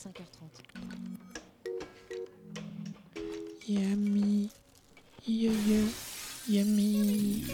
5h30. 0.00 0.80
Yummy. 3.66 4.50
Yeah, 5.26 5.52
yeah. 5.66 5.88
Yummy. 6.46 7.44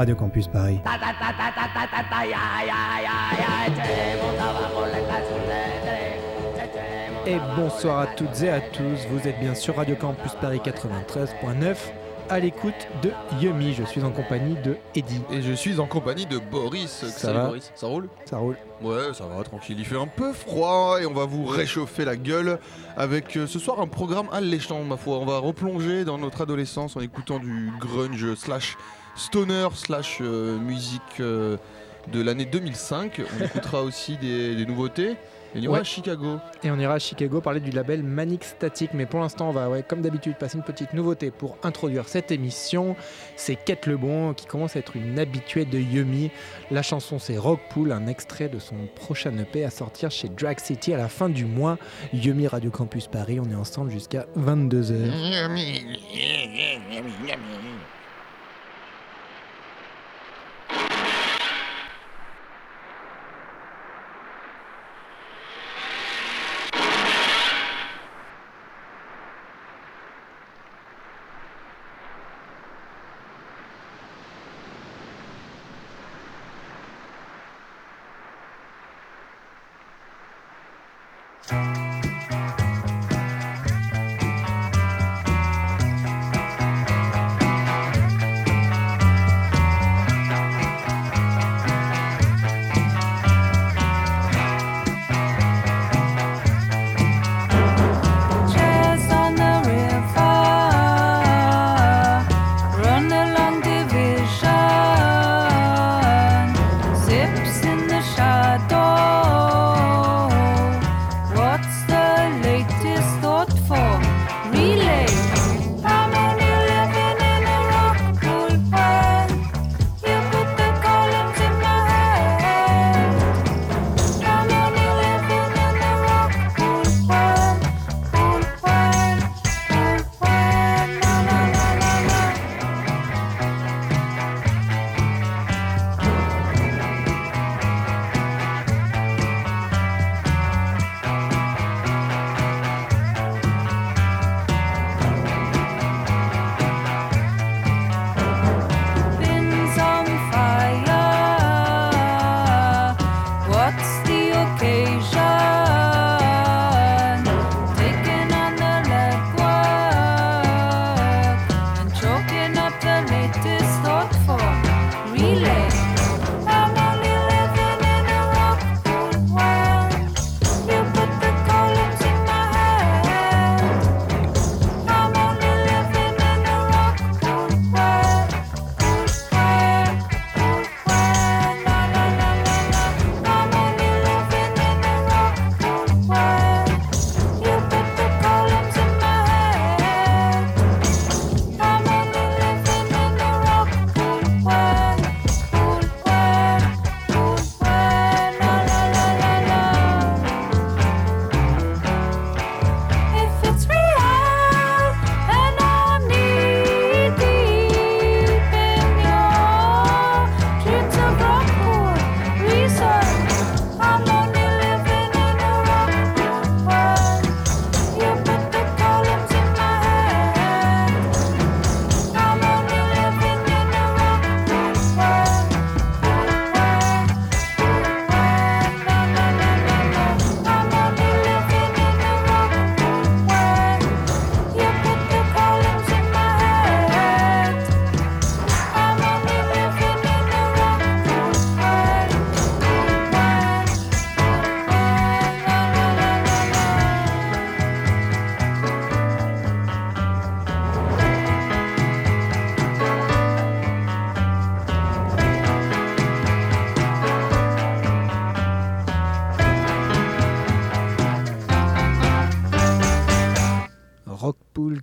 Radio 0.00 0.16
Campus 0.16 0.48
Paris. 0.48 0.80
Et 7.26 7.36
bonsoir 7.54 7.98
à 7.98 8.06
toutes 8.06 8.40
et 8.40 8.48
à 8.48 8.62
tous, 8.62 9.06
vous 9.10 9.28
êtes 9.28 9.38
bien 9.40 9.54
sur 9.54 9.76
Radio 9.76 9.96
Campus 9.96 10.32
Paris 10.40 10.62
93.9 10.64 11.76
à 12.30 12.40
l'écoute 12.40 12.88
de 13.02 13.12
Yumi. 13.42 13.74
Je 13.74 13.82
suis 13.82 14.02
en 14.02 14.10
compagnie 14.10 14.56
de 14.64 14.78
Eddy. 14.94 15.20
Et 15.30 15.42
je 15.42 15.52
suis 15.52 15.78
en 15.80 15.86
compagnie 15.86 16.24
de 16.24 16.38
Boris. 16.38 16.90
Ça 16.90 17.08
Salut 17.10 17.38
va 17.38 17.46
Boris, 17.48 17.70
ça 17.74 17.86
roule? 17.86 18.08
Ça 18.24 18.38
roule 18.38 18.56
Ouais, 18.80 19.12
ça 19.12 19.24
va, 19.26 19.44
tranquille. 19.44 19.76
Il 19.78 19.84
fait 19.84 19.98
un 19.98 20.06
peu 20.06 20.32
froid 20.32 20.96
et 20.98 21.04
on 21.04 21.12
va 21.12 21.26
vous 21.26 21.44
réchauffer 21.44 22.06
la 22.06 22.16
gueule 22.16 22.58
avec 22.96 23.36
euh, 23.36 23.46
ce 23.46 23.58
soir 23.58 23.80
un 23.80 23.86
programme 23.86 24.28
alléchant, 24.32 24.82
ma 24.82 24.96
foi. 24.96 25.18
On 25.18 25.26
va 25.26 25.36
replonger 25.36 26.06
dans 26.06 26.16
notre 26.16 26.40
adolescence 26.40 26.96
en 26.96 27.00
écoutant 27.00 27.38
du 27.38 27.70
grunge 27.78 28.34
slash 28.36 28.78
stoner 29.16 29.68
slash 29.74 30.18
euh, 30.20 30.58
musique 30.58 31.00
euh, 31.20 31.56
de 32.12 32.22
l'année 32.22 32.44
2005. 32.46 33.20
On 33.40 33.44
écoutera 33.44 33.82
aussi 33.82 34.16
des, 34.16 34.54
des 34.54 34.66
nouveautés. 34.66 35.16
Et 35.54 35.58
y 35.58 35.66
aura 35.66 35.78
Ouais. 35.78 35.84
Chicago. 35.84 36.38
Et 36.62 36.70
on 36.70 36.78
ira 36.78 36.94
à 36.94 36.98
Chicago 37.00 37.40
parler 37.40 37.58
du 37.58 37.72
label 37.72 38.04
Manic 38.04 38.44
Static. 38.44 38.94
Mais 38.94 39.04
pour 39.06 39.18
l'instant, 39.18 39.48
on 39.48 39.52
va, 39.52 39.68
ouais, 39.68 39.82
comme 39.82 40.00
d'habitude, 40.00 40.36
passer 40.36 40.56
une 40.56 40.62
petite 40.62 40.94
nouveauté 40.94 41.32
pour 41.32 41.56
introduire 41.64 42.08
cette 42.08 42.30
émission. 42.30 42.94
C'est 43.34 43.56
Kate 43.56 43.86
Lebon 43.86 44.32
qui 44.34 44.46
commence 44.46 44.76
à 44.76 44.78
être 44.78 44.94
une 44.94 45.18
habituée 45.18 45.64
de 45.64 45.76
Yumi. 45.78 46.30
La 46.70 46.82
chanson, 46.82 47.18
c'est 47.18 47.36
Rockpool, 47.36 47.90
un 47.90 48.06
extrait 48.06 48.48
de 48.48 48.60
son 48.60 48.76
prochain 48.94 49.36
EP 49.38 49.64
à 49.64 49.70
sortir 49.70 50.12
chez 50.12 50.28
Drag 50.28 50.60
City 50.60 50.94
à 50.94 50.98
la 50.98 51.08
fin 51.08 51.28
du 51.28 51.46
mois. 51.46 51.78
Yumi 52.12 52.46
Radio 52.46 52.70
Campus 52.70 53.08
Paris, 53.08 53.40
on 53.40 53.50
est 53.50 53.56
ensemble 53.56 53.90
jusqu'à 53.90 54.26
22h. 54.38 55.10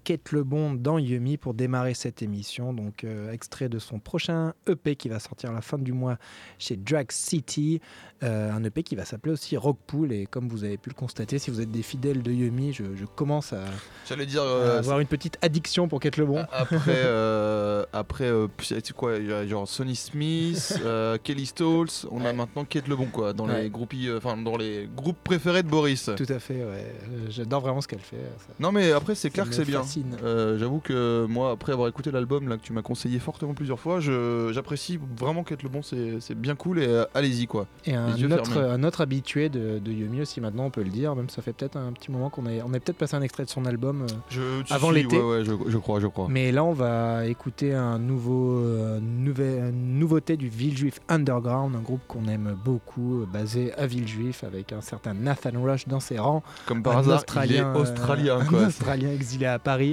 Kate 0.08 0.32
Lebon 0.32 0.74
dans 0.74 0.98
Yumi 1.00 1.36
pour 1.36 1.54
démarrer 1.54 1.94
cette 1.94 2.22
émission. 2.22 2.72
Donc, 2.74 3.04
euh, 3.04 3.30
extrait 3.34 3.68
de 3.68 3.78
son 3.78 4.00
prochain 4.00 4.54
EP 4.66 4.96
qui 4.96 5.10
va 5.10 5.20
sortir 5.20 5.50
à 5.50 5.54
la 5.54 5.60
fin 5.60 5.78
du 5.78 5.92
mois 5.92 6.18
chez 6.60 6.78
Drag 6.78 7.12
City. 7.12 7.82
Euh, 8.24 8.52
un 8.54 8.64
EP 8.64 8.84
qui 8.84 8.96
va 8.96 9.04
s'appeler 9.04 9.34
aussi 9.34 9.58
Rockpool. 9.58 10.14
Et 10.14 10.26
comme 10.26 10.48
vous 10.48 10.64
avez 10.64 10.78
pu 10.78 10.90
le 10.90 10.96
constater, 10.96 11.40
si 11.40 11.52
vous 11.52 11.60
êtes 11.60 11.72
des 11.72 11.82
fidèles 11.82 12.24
de 12.24 12.32
Yumi, 12.32 12.72
je, 12.72 12.86
je 12.96 13.04
commence 13.04 13.52
à, 13.52 13.66
euh, 14.10 14.80
avoir 14.80 15.02
une 15.02 15.08
petite 15.08 15.38
addiction 15.42 15.90
pour 15.90 16.00
Kate. 16.00 16.18
Après, 16.54 16.80
euh, 16.88 17.86
après 17.92 18.32
c'est 18.64 18.94
quoi 18.94 19.20
Genre 19.46 19.68
Sonny 19.68 19.96
Smith, 19.98 20.82
Kelly 21.24 21.46
Stalls, 21.46 22.08
on 22.10 22.24
a 22.24 22.32
maintenant 22.32 22.64
Kate 22.64 22.88
Lebon 22.88 23.08
quoi, 23.12 23.34
dans 23.34 23.48
Ouais. 23.48 23.64
les 23.64 23.70
groupies, 23.70 24.10
enfin 24.16 24.38
dans 24.38 24.56
les 24.58 24.88
groupes 24.96 25.18
préférés 25.24 25.64
de 25.64 25.68
Boris. 25.68 26.10
Tout 26.16 26.26
à 26.30 26.40
fait, 26.40 26.64
ouais. 26.64 26.94
J'adore 27.30 27.62
vraiment 27.62 27.82
ce 27.82 27.88
qu'elle 27.88 28.00
fait. 28.00 28.16
Ça- 28.40 28.54
Non 28.60 28.72
mais 28.72 28.92
après 28.94 29.14
c'est 29.16 29.30
clair 29.30 29.48
que 29.48 29.54
c'est 29.54 29.66
bien. 29.66 29.84
Fascine. 30.04 30.18
Euh, 30.24 30.58
J'avoue 30.58 30.80
que 30.80 31.26
moi 31.30 31.52
après 31.52 31.72
avoir 31.74 31.88
écouté 31.88 32.12
l'album 32.12 32.48
là 32.48 32.58
que 32.58 32.62
tu 32.64 32.74
m'as 32.74 32.82
conseillé 32.82 33.20
fortement 33.20 33.54
plusieurs 33.54 33.80
fois, 33.80 34.00
j'apprécie 34.00 35.00
vraiment 35.18 35.44
Kate 35.44 35.64
Lebon, 35.64 35.82
c'est 35.82 36.18
c'est 36.20 36.36
bien 36.36 36.56
cool 36.56 36.80
et 36.80 36.88
euh, 36.88 37.06
allez-y 37.14 37.48
quoi. 37.48 37.68
Et 37.86 37.94
un 37.96 38.10
autre, 38.32 38.52
fermés. 38.54 38.70
un 38.70 38.84
autre 38.84 39.02
habitué 39.02 39.50
de, 39.50 39.80
de 39.80 39.92
Yumi 39.92 40.22
aussi, 40.22 40.42
maintenant 40.42 40.66
on 40.66 40.70
peut 40.70 40.84
le 40.84 40.90
dire, 40.90 41.16
même 41.16 41.30
ça 41.30 41.42
fait 41.42 41.54
peut-être 41.54 41.78
un 41.78 41.92
petit 41.94 42.12
moment 42.12 42.30
qu'on 42.30 42.46
a, 42.46 42.52
on 42.66 42.74
a 42.74 42.80
peut-être 42.80 42.98
passé 42.98 43.16
un 43.16 43.22
extrait 43.22 43.46
de 43.46 43.50
son 43.50 43.66
album. 43.66 44.04
euh, 44.04 44.08
Je, 44.30 44.74
Avant 44.74 44.92
l'été. 44.92 45.18
Ouais, 45.18 45.24
ouais, 45.40 45.46
je, 45.46 45.52
je 45.68 45.78
crois, 45.78 46.00
je 46.00 46.08
crois. 46.08 46.28
Mais 46.30 46.52
là 46.52 46.64
on 46.64 46.74
va 46.74 47.26
écouter 47.26 47.74
un 47.74 48.00
nouveau, 48.00 48.62
nouvel- 49.02 49.70
une 49.70 50.00
nouveauté 50.00 50.38
du 50.38 50.48
Villejuif 50.50 51.00
Underground, 51.10 51.76
un 51.76 51.80
groupe 51.82 52.02
qu'on 52.08 52.28
aime 52.28 52.56
beaucoup, 52.64 53.26
basé 53.32 53.74
à 53.74 53.88
Villejuif, 53.88 54.44
avec 54.44 54.74
un 54.74 54.82
certain 54.82 55.14
Nathan 55.14 55.52
Rush 55.62 55.88
dans 55.88 56.00
ses 56.00 56.20
rangs. 56.20 56.44
Comme 56.66 56.84
par 56.84 56.98
hasard, 56.98 57.18
Australien, 57.18 57.72
il 57.74 57.78
est 57.78 57.82
australien 57.82 58.40
un 58.40 58.46
quoi. 58.46 58.62
Australien 58.68 59.10
exilé 59.12 59.46
à 59.46 59.60
Paris. 59.60 59.87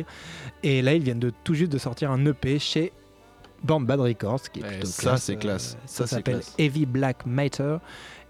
Et 0.62 0.82
là 0.82 0.94
ils 0.94 1.02
viennent 1.02 1.20
de 1.20 1.30
tout 1.44 1.54
juste 1.54 1.70
de 1.72 1.78
sortir 1.78 2.10
un 2.10 2.24
EP 2.26 2.58
chez 2.58 2.92
Band 3.62 3.80
Bad 3.80 4.00
Records, 4.00 4.42
qui 4.52 4.60
est 4.60 4.62
Ouais, 4.64 4.70
plutôt 4.70 4.86
ça, 4.86 5.02
classe. 5.02 5.22
c'est 5.22 5.36
classe. 5.36 5.74
Euh, 5.76 5.82
Ça, 5.86 5.96
Ça 5.98 6.06
c'est 6.06 6.14
s'appelle 6.16 6.34
classe. 6.34 6.54
Heavy 6.58 6.86
Black 6.86 7.24
Matter. 7.26 7.76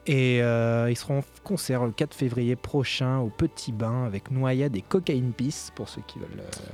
Et 0.07 0.43
euh, 0.43 0.89
ils 0.91 0.97
seront 0.97 1.21
en 1.21 1.25
concert 1.45 1.85
le 1.87 1.91
4 1.91 2.13
février 2.15 2.57
prochain 2.57 3.19
au 3.21 3.31
Petit 3.31 3.73
Bain 3.73 4.05
avec 4.05 4.31
Noyade 4.31 4.77
et 4.77 4.83
Cocaine 4.83 5.33
Peace 5.33 5.71
pour 5.75 5.89
ceux 5.89 6.03
qui 6.07 6.19
veulent 6.19 6.29
euh, 6.41 6.73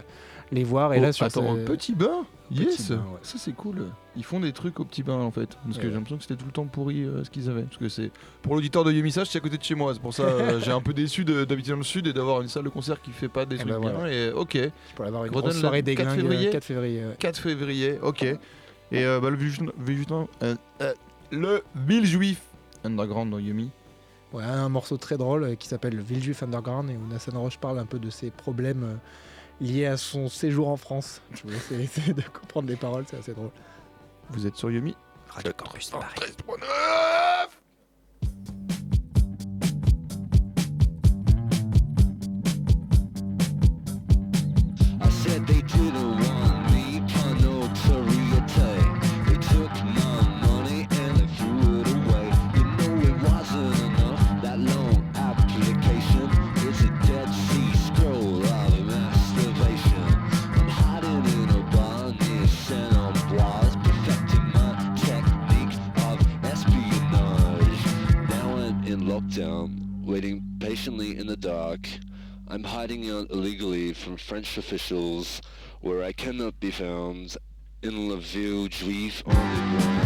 les 0.50 0.64
voir. 0.64 0.92
Et 0.94 0.98
Oh, 0.98 1.02
là, 1.02 1.12
sur 1.12 1.26
attends, 1.26 1.54
ce- 1.54 1.64
petit 1.64 1.94
bain? 1.94 2.26
Yes 2.50 2.90
bain, 2.90 2.96
ouais. 2.96 3.18
Ça 3.22 3.38
c'est 3.38 3.52
cool. 3.52 3.86
Ils 4.16 4.24
font 4.24 4.40
des 4.40 4.52
trucs 4.52 4.80
au 4.80 4.84
petit 4.84 5.02
bain 5.02 5.18
en 5.18 5.30
fait. 5.30 5.56
Parce 5.64 5.76
que 5.78 5.82
Ouais. 5.82 5.88
j'ai 5.88 5.94
l'impression 5.94 6.16
que 6.16 6.22
c'était 6.24 6.36
tout 6.36 6.46
le 6.46 6.52
temps 6.52 6.66
pourri 6.66 7.04
euh, 7.04 7.22
ce 7.22 7.30
qu'ils 7.30 7.48
avaient. 7.48 7.62
Parce 7.62 7.76
que 7.76 7.88
c'est 7.88 8.10
pour 8.42 8.54
l'auditeur 8.56 8.82
de 8.82 8.90
Yumisa, 8.92 9.24
c'est 9.24 9.38
à 9.38 9.40
côté 9.40 9.56
de 9.56 9.62
chez 9.62 9.74
moi. 9.76 9.94
C'est 9.94 10.00
pour 10.02 10.12
ça 10.12 10.22
euh, 10.26 10.60
j'ai 10.60 10.72
un 10.72 10.80
peu 10.80 10.92
déçu 10.92 11.24
d'habiter 11.24 11.70
dans 11.70 11.76
le 11.76 11.82
sud 11.84 12.06
et 12.08 12.12
d'avoir 12.12 12.42
une 12.42 12.48
salle 12.48 12.64
de 12.64 12.68
concert 12.70 13.00
qui 13.00 13.12
fait 13.12 13.28
pas 13.28 13.46
des 13.46 13.54
Eh 13.56 13.58
trucs 13.60 13.70
ben 13.72 13.78
bien. 13.80 13.90
voilà. 13.92 14.12
Et 14.12 14.32
ok, 14.32 14.58
pour 14.96 15.04
avoir 15.04 15.24
une 15.24 15.30
Redonne 15.30 15.50
grosse 15.50 15.60
soirée 15.60 15.78
4 15.82 15.84
déglingue 15.84 16.16
février. 16.16 16.48
euh, 16.48 16.52
4 16.52 16.64
février. 16.64 17.00
ouais. 17.06 17.16
4 17.18 17.38
février, 17.40 17.98
ok. 18.02 18.22
Et 18.24 19.04
euh, 19.04 19.20
bah, 19.20 19.30
le 19.30 19.36
Villejuif- 19.36 19.70
euh, 20.42 20.54
euh, 20.82 20.92
le 21.30 21.62
Villejuif 21.76 22.40
Underground 22.82 23.30
dans 23.30 23.38
Yumi. 23.38 23.70
Ouais, 24.32 24.42
un 24.44 24.68
morceau 24.68 24.96
très 24.96 25.16
drôle 25.16 25.44
euh, 25.44 25.54
qui 25.54 25.68
s'appelle 25.68 26.00
Villejuif 26.00 26.42
Underground 26.42 26.90
et 26.90 26.94
où 26.96 27.06
Nathan 27.08 27.40
Roche 27.40 27.58
parle 27.58 27.78
un 27.78 27.86
peu 27.86 27.98
de 28.00 28.10
ses 28.10 28.30
problèmes 28.30 28.98
liés 29.60 29.86
à 29.86 29.96
son 29.96 30.28
séjour 30.28 30.68
en 30.68 30.76
France. 30.76 31.20
Je 31.32 31.50
laisse 31.50 31.70
essayer 31.72 32.12
de 32.12 32.22
comprendre 32.22 32.68
les 32.68 32.76
paroles, 32.76 33.04
c'est 33.08 33.18
assez 33.18 33.34
drôle. 33.34 33.50
Vous 34.30 34.46
êtes 34.46 34.56
sur 34.56 34.70
Yumi 34.70 34.96
Radio 35.28 35.52
Campus 35.52 35.90
Paris. 35.90 36.04
Lockdown, 69.30 70.04
waiting 70.04 70.42
patiently 70.58 71.16
in 71.16 71.28
the 71.28 71.36
dark. 71.36 71.88
I'm 72.48 72.64
hiding 72.64 73.08
out 73.10 73.30
illegally 73.30 73.92
from 73.92 74.16
French 74.16 74.58
officials 74.58 75.40
where 75.80 76.02
I 76.02 76.10
cannot 76.10 76.58
be 76.58 76.72
found 76.72 77.36
in 77.80 78.08
La 78.08 78.16
Ville 78.16 78.68
Juif 78.68 79.22
underground. 79.24 79.90
La 79.94 79.99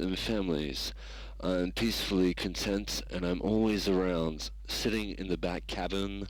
and 0.00 0.18
families. 0.18 0.92
I'm 1.40 1.72
peacefully 1.72 2.34
content 2.34 3.02
and 3.10 3.24
I'm 3.24 3.40
always 3.42 3.88
around, 3.88 4.50
sitting 4.66 5.10
in 5.12 5.28
the 5.28 5.36
back 5.36 5.66
cabin 5.66 6.26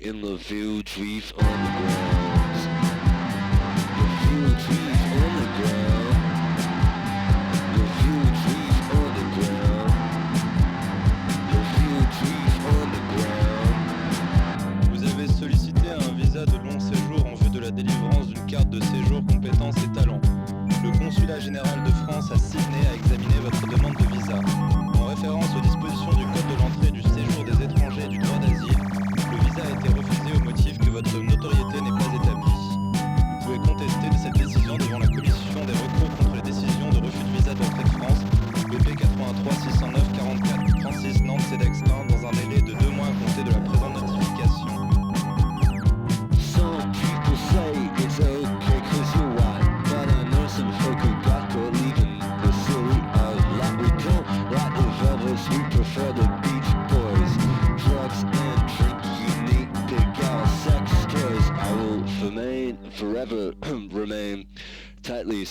in 0.00 0.22
the 0.22 0.30
La 0.30 0.36
Ville 0.36 0.82
Juif 0.82 1.32
the 1.36 1.44
La 1.44 2.73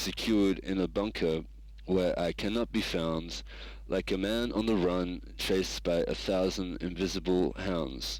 secured 0.03 0.59
in 0.59 0.81
a 0.81 0.87
bunker 0.87 1.43
Where 1.85 2.13
I 2.19 2.33
cannot 2.33 2.73
be 2.73 2.81
found 2.81 3.41
Like 3.87 4.11
a 4.11 4.17
man 4.17 4.51
on 4.51 4.65
the 4.65 4.75
run, 4.75 5.21
chased 5.37 5.81
by 5.83 6.03
a 6.09 6.13
thousand 6.13 6.83
invisible 6.83 7.55
hounds 7.57 8.19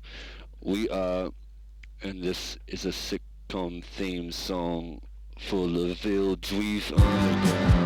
We 0.61 0.87
are 0.87 1.31
and 2.01 2.23
this 2.23 2.57
is 2.67 2.85
a 2.85 2.89
sitcom 2.89 3.83
theme 3.83 4.31
song 4.31 5.01
for 5.37 5.67
La 5.67 5.93
Ville 5.93 6.37
Underground. 6.97 7.82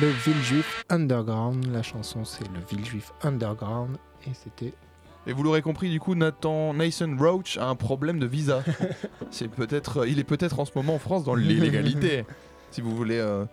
Le 0.00 0.08
Villejuif 0.08 0.84
Underground. 0.88 1.66
La 1.72 1.82
chanson, 1.82 2.24
c'est 2.24 2.44
le 2.48 2.60
Villejuif 2.68 3.12
Underground. 3.22 3.96
Et 4.26 4.30
c'était. 4.34 4.72
Et 5.26 5.32
vous 5.32 5.42
l'aurez 5.42 5.62
compris, 5.62 5.90
du 5.90 6.00
coup, 6.00 6.14
Nathan 6.14 6.72
Nathan 6.72 7.16
Roach 7.18 7.58
a 7.58 7.66
un 7.66 7.74
problème 7.74 8.18
de 8.18 8.26
visa. 8.26 8.62
c'est 9.30 9.48
peut-être, 9.48 10.06
il 10.06 10.18
est 10.18 10.24
peut-être 10.24 10.58
en 10.60 10.64
ce 10.64 10.72
moment 10.74 10.94
en 10.94 10.98
France 10.98 11.24
dans 11.24 11.34
l'illégalité. 11.34 12.24
si 12.70 12.80
vous 12.80 12.96
voulez 12.96 13.18
euh, 13.18 13.44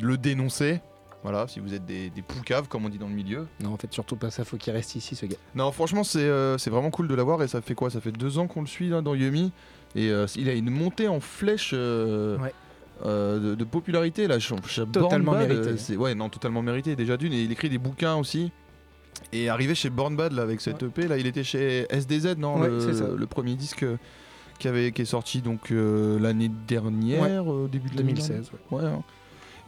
le 0.00 0.18
dénoncer, 0.18 0.80
voilà, 1.22 1.46
si 1.46 1.60
vous 1.60 1.74
êtes 1.74 1.86
des, 1.86 2.10
des 2.10 2.22
poucaves, 2.22 2.66
comme 2.68 2.84
on 2.84 2.88
dit 2.88 2.98
dans 2.98 3.08
le 3.08 3.14
milieu. 3.14 3.46
Non, 3.60 3.72
en 3.72 3.76
fait, 3.76 3.92
surtout 3.92 4.16
pas 4.16 4.30
ça, 4.30 4.44
faut 4.44 4.56
qu'il 4.56 4.72
reste 4.72 4.96
ici, 4.96 5.14
ce 5.14 5.26
gars. 5.26 5.36
Non, 5.54 5.70
franchement, 5.70 6.02
c'est 6.02 6.18
euh, 6.24 6.56
vraiment 6.66 6.90
cool 6.90 7.06
de 7.08 7.14
l'avoir 7.14 7.42
et 7.42 7.48
ça 7.48 7.60
fait 7.60 7.74
quoi? 7.74 7.90
Ça 7.90 8.00
fait 8.00 8.12
deux 8.12 8.38
ans 8.38 8.48
qu'on 8.48 8.60
le 8.62 8.66
suit 8.66 8.88
là, 8.88 9.00
dans 9.02 9.14
Yumi 9.14 9.52
et 9.94 10.10
euh, 10.10 10.26
il 10.36 10.48
a 10.48 10.52
une 10.52 10.70
montée 10.70 11.06
en 11.08 11.20
flèche. 11.20 11.70
euh, 11.72 12.36
Ouais. 12.38 12.52
Euh, 13.04 13.38
de, 13.50 13.54
de 13.54 13.64
popularité 13.64 14.26
là, 14.26 14.38
je- 14.38 14.54
je- 14.66 14.82
Totalement 14.82 15.32
Born 15.32 15.38
Bad, 15.40 15.48
mérité. 15.50 15.68
euh, 15.70 15.76
c'est- 15.76 15.96
ouais, 15.96 16.14
non, 16.14 16.28
totalement 16.28 16.62
mérité. 16.62 16.96
Déjà 16.96 17.16
d'une, 17.16 17.32
et 17.32 17.42
il 17.42 17.52
écrit 17.52 17.68
des 17.68 17.78
bouquins 17.78 18.16
aussi. 18.16 18.52
Et 19.32 19.48
arrivé 19.48 19.74
chez 19.74 19.90
Born 19.90 20.14
Bad 20.16 20.32
là 20.32 20.42
avec 20.42 20.60
cette 20.60 20.82
EP, 20.82 21.08
là, 21.08 21.16
il 21.18 21.26
était 21.26 21.44
chez 21.44 21.86
SDZ, 21.90 22.36
non, 22.38 22.60
Ouais, 22.60 22.68
le, 22.68 22.80
c'est 22.80 22.94
ça. 22.94 23.06
le 23.16 23.26
premier 23.26 23.54
disque 23.54 23.82
euh, 23.82 23.96
qui 24.58 24.68
avait 24.68 24.92
qui 24.92 25.02
est 25.02 25.06
sorti 25.06 25.40
donc 25.42 25.70
euh, 25.72 26.18
l'année 26.20 26.50
dernière, 26.68 27.50
euh, 27.52 27.68
début 27.70 27.88
de 27.90 27.96
2016. 27.96 28.50
ouais. 28.70 28.78
Ouais. 28.78 28.86
hein. 28.86 29.02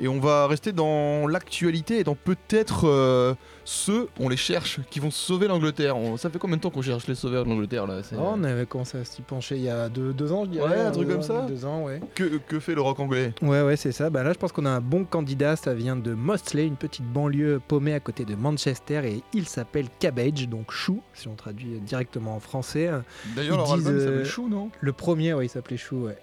Et 0.00 0.06
on 0.08 0.20
va 0.20 0.46
rester 0.46 0.72
dans 0.72 1.26
l'actualité 1.26 1.98
et 1.98 2.04
dans 2.04 2.14
peut-être 2.14 2.86
euh, 2.88 3.34
ceux, 3.64 4.08
on 4.20 4.28
les 4.28 4.36
cherche, 4.36 4.78
qui 4.90 5.00
vont 5.00 5.10
sauver 5.10 5.48
l'Angleterre. 5.48 5.96
On- 5.96 6.16
Ça 6.16 6.30
fait 6.30 6.38
combien 6.38 6.56
de 6.56 6.62
temps 6.62 6.70
qu'on 6.70 6.82
cherche 6.82 7.06
les 7.08 7.14
sauveurs 7.16 7.44
de 7.44 7.50
l'Angleterre 7.50 7.86
là 7.86 8.02
C'est- 8.02 8.14
Oh, 8.16 8.34
on 8.36 8.44
avait 8.44 8.64
commencé 8.66 8.96
à 8.98 9.04
s'y 9.04 9.22
pencher 9.22 9.56
il 9.56 9.62
y 9.62 9.68
a 9.68 9.88
deux, 9.88 10.12
deux 10.12 10.32
ans, 10.32 10.44
je 10.44 10.50
dirais. 10.50 10.68
Ouais, 10.70 10.80
un 10.80 10.90
truc 10.92 11.08
Euh, 11.08 11.12
comme 11.14 11.22
ça. 11.22 11.42
Deux 11.48 11.64
ans, 11.64 11.82
ouais. 11.84 12.00
que, 12.14 12.38
que 12.38 12.60
fait 12.60 12.74
le 12.76 12.80
rock 12.80 13.00
anglais? 13.00 13.32
Ouais, 13.42 13.62
ouais, 13.62 13.76
c'est 13.76 13.92
ça. 13.92 14.08
Bah 14.08 14.22
là, 14.22 14.32
je 14.32 14.38
pense 14.38 14.52
qu'on 14.52 14.66
a 14.66 14.70
un 14.70 14.80
bon 14.80 15.04
candidat. 15.04 15.56
Ça 15.56 15.74
vient 15.74 15.96
de 15.96 16.14
Mossley, 16.14 16.66
une 16.66 16.76
petite 16.76 17.04
banlieue 17.06 17.60
paumée 17.66 17.94
à 17.94 18.00
côté 18.00 18.24
de 18.24 18.34
Manchester. 18.36 19.00
Et 19.04 19.22
il 19.34 19.46
s'appelle 19.48 19.86
Cabbage, 19.98 20.48
donc 20.48 20.70
chou, 20.70 21.02
si 21.12 21.26
on 21.28 21.34
traduit 21.34 21.80
directement 21.80 22.36
en 22.36 22.40
français. 22.40 22.88
D'ailleurs, 23.34 23.54
Ils 23.54 23.58
leur 23.58 23.72
album 23.72 23.92
disent, 23.94 24.04
s'appelle 24.04 24.18
euh, 24.20 24.24
Chou, 24.24 24.48
non? 24.48 24.70
Le 24.80 24.92
premier, 24.92 25.34
ouais, 25.34 25.46
il 25.46 25.48
s'appelait 25.48 25.76
Chou, 25.76 26.04
ouais. 26.04 26.16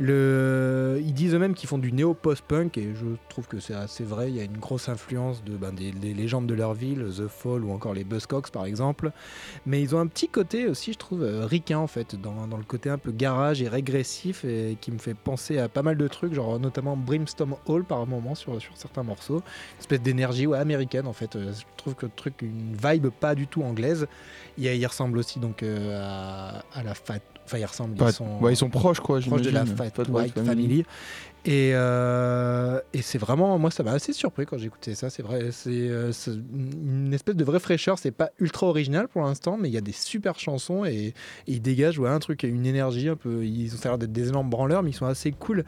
Ils 0.00 1.12
disent 1.12 1.34
eux-mêmes 1.34 1.54
qu'ils 1.54 1.68
font 1.68 1.78
du 1.78 1.92
néo-post-punk 1.92 2.78
et 2.78 2.94
je 2.94 3.06
trouve 3.28 3.46
que 3.48 3.58
c'est 3.58 3.74
assez 3.74 4.04
vrai. 4.04 4.30
Il 4.30 4.36
y 4.36 4.40
a 4.40 4.44
une 4.44 4.58
grosse 4.58 4.88
influence 4.88 5.42
ben, 5.44 5.72
des, 5.72 5.90
des 5.90 6.14
légendes 6.14 6.46
de 6.46 6.54
leur 6.54 6.74
ville, 6.74 7.06
The 7.16 7.26
Fall 7.26 7.64
ou 7.64 7.72
encore 7.72 7.94
les 7.94 8.04
Buzzcocks 8.04 8.50
par 8.50 8.64
exemple. 8.64 9.10
Mais 9.66 9.82
ils 9.82 9.94
ont 9.96 9.98
un 9.98 10.06
petit 10.06 10.28
côté 10.28 10.68
aussi, 10.68 10.92
je 10.92 10.98
trouve, 10.98 11.22
euh, 11.22 11.44
ricain 11.46 11.78
en 11.78 11.86
fait, 11.86 12.14
dans, 12.14 12.46
le 12.46 12.64
côté 12.64 12.90
un 12.90 12.98
peu 12.98 13.10
garage 13.10 13.62
et 13.62 13.68
régressif 13.68 14.44
et 14.44 14.76
qui 14.80 14.90
me 14.92 14.98
fait 14.98 15.14
penser 15.14 15.58
à 15.58 15.68
pas 15.68 15.82
mal 15.82 15.96
de 15.96 16.08
trucs, 16.08 16.34
genre 16.34 16.58
notamment 16.60 16.96
Brimstone 16.96 17.54
Hall 17.66 17.84
par 17.84 18.06
moment 18.06 18.34
sur, 18.34 18.58
certains 18.74 19.02
morceaux. 19.02 19.38
Une 19.38 19.80
espèce 19.80 20.02
d'énergie 20.02 20.46
ouais, 20.46 20.58
américaine 20.58 21.06
en 21.06 21.12
fait. 21.12 21.36
Euh, 21.36 21.52
Je 21.52 21.64
trouve 21.76 21.94
que 21.94 22.06
le 22.06 22.12
truc, 22.14 22.42
une 22.42 22.76
vibe 22.76 23.08
pas 23.08 23.34
du 23.34 23.46
tout 23.46 23.62
anglaise. 23.62 24.06
Il 24.56 24.86
ressemble 24.86 25.18
aussi 25.18 25.38
donc 25.38 25.62
euh, 25.62 25.98
à, 26.00 26.64
à 26.78 26.82
la 26.82 26.94
Fat. 26.94 27.20
Enfin, 27.48 27.58
ils 27.58 27.64
ressemblent. 27.64 27.94
Pas- 27.96 28.10
ils 28.10 28.12
sont, 28.12 28.38
ouais, 28.40 28.52
ils 28.52 28.56
sont 28.56 28.68
proches, 28.70 29.00
quoi. 29.00 29.20
de 29.38 29.50
la. 29.50 29.64
Fat, 29.66 29.90
White 30.22 30.34
Family. 30.44 30.84
Et, 31.44 31.70
euh, 31.72 32.80
et 32.92 33.00
c'est 33.00 33.16
vraiment, 33.16 33.58
moi, 33.58 33.70
ça 33.70 33.82
m'a 33.82 33.92
assez 33.92 34.12
surpris 34.12 34.44
quand 34.44 34.58
écouté 34.66 34.94
ça. 34.94 35.08
C'est 35.08 35.22
vrai, 35.22 35.50
c'est 35.50 35.70
euh, 35.70 36.12
c'est 36.12 36.32
une 36.32 37.14
espèce 37.14 37.36
de 37.36 37.44
vraie 37.44 37.60
fraîcheur. 37.60 37.98
C'est 37.98 38.10
pas 38.10 38.30
ultra 38.38 38.66
original 38.66 39.08
pour 39.08 39.22
l'instant, 39.22 39.56
mais 39.56 39.68
il 39.68 39.72
y 39.72 39.78
a 39.78 39.80
des 39.80 39.92
super 39.92 40.38
chansons 40.38 40.84
et, 40.84 40.90
et 41.06 41.14
ils 41.46 41.62
dégagent 41.62 41.98
ouais, 42.00 42.10
un 42.10 42.18
truc, 42.18 42.42
une 42.42 42.66
énergie 42.66 43.08
un 43.08 43.16
peu. 43.16 43.46
Ils 43.46 43.72
ont 43.74 43.78
l'air 43.82 43.96
d'être 43.98 44.12
des 44.12 44.28
énormes 44.28 44.50
branleurs, 44.50 44.82
mais 44.82 44.90
ils 44.90 44.94
sont 44.94 45.06
assez 45.06 45.30
cool. 45.32 45.64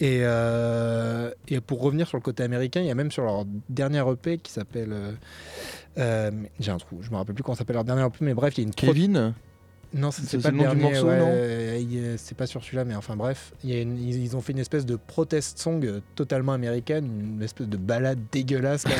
Et, 0.00 0.20
euh, 0.22 1.30
et 1.48 1.60
pour 1.60 1.82
revenir 1.82 2.06
sur 2.06 2.16
le 2.16 2.22
côté 2.22 2.42
américain, 2.44 2.80
il 2.80 2.86
y 2.86 2.90
a 2.90 2.94
même 2.94 3.10
sur 3.10 3.24
leur 3.24 3.44
dernière 3.68 4.08
EP 4.10 4.38
qui 4.38 4.52
s'appelle. 4.52 4.94
euh, 5.98 6.30
j'ai 6.60 6.70
un 6.70 6.78
trou, 6.78 6.98
je 7.02 7.10
me 7.10 7.16
rappelle 7.16 7.34
plus 7.34 7.42
comment 7.44 7.56
s'appelle 7.56 7.74
leur 7.74 7.84
dernière 7.84 8.06
EP, 8.06 8.16
mais 8.20 8.34
bref, 8.34 8.54
il 8.56 8.60
y 8.60 8.64
a 8.64 8.68
une 8.68 8.74
Kevin? 8.74 9.34
Non, 9.94 10.10
c'est 10.10 10.40
pas 10.42 10.50
le 10.50 10.56
nom 10.58 10.74
du 10.74 10.80
morceau, 10.80 11.06
ouais, 11.06 11.18
non 11.18 11.30
euh, 11.32 12.14
C'est 12.18 12.36
pas 12.36 12.46
sur 12.46 12.62
celui-là, 12.62 12.84
mais 12.84 12.94
enfin 12.94 13.16
bref, 13.16 13.52
il 13.64 13.70
y 13.70 13.74
a 13.78 13.80
une- 13.80 13.96
ils, 13.98 14.22
ils 14.22 14.36
ont 14.36 14.40
fait 14.40 14.52
une 14.52 14.58
espèce 14.58 14.84
de 14.84 14.96
protest 14.96 15.58
song 15.58 15.84
euh, 15.84 16.00
totalement 16.14 16.52
américaine, 16.52 17.08
une 17.36 17.42
espèce 17.42 17.68
de 17.68 17.76
balade 17.76 18.18
dégueulasse 18.30 18.84
là, 18.86 18.94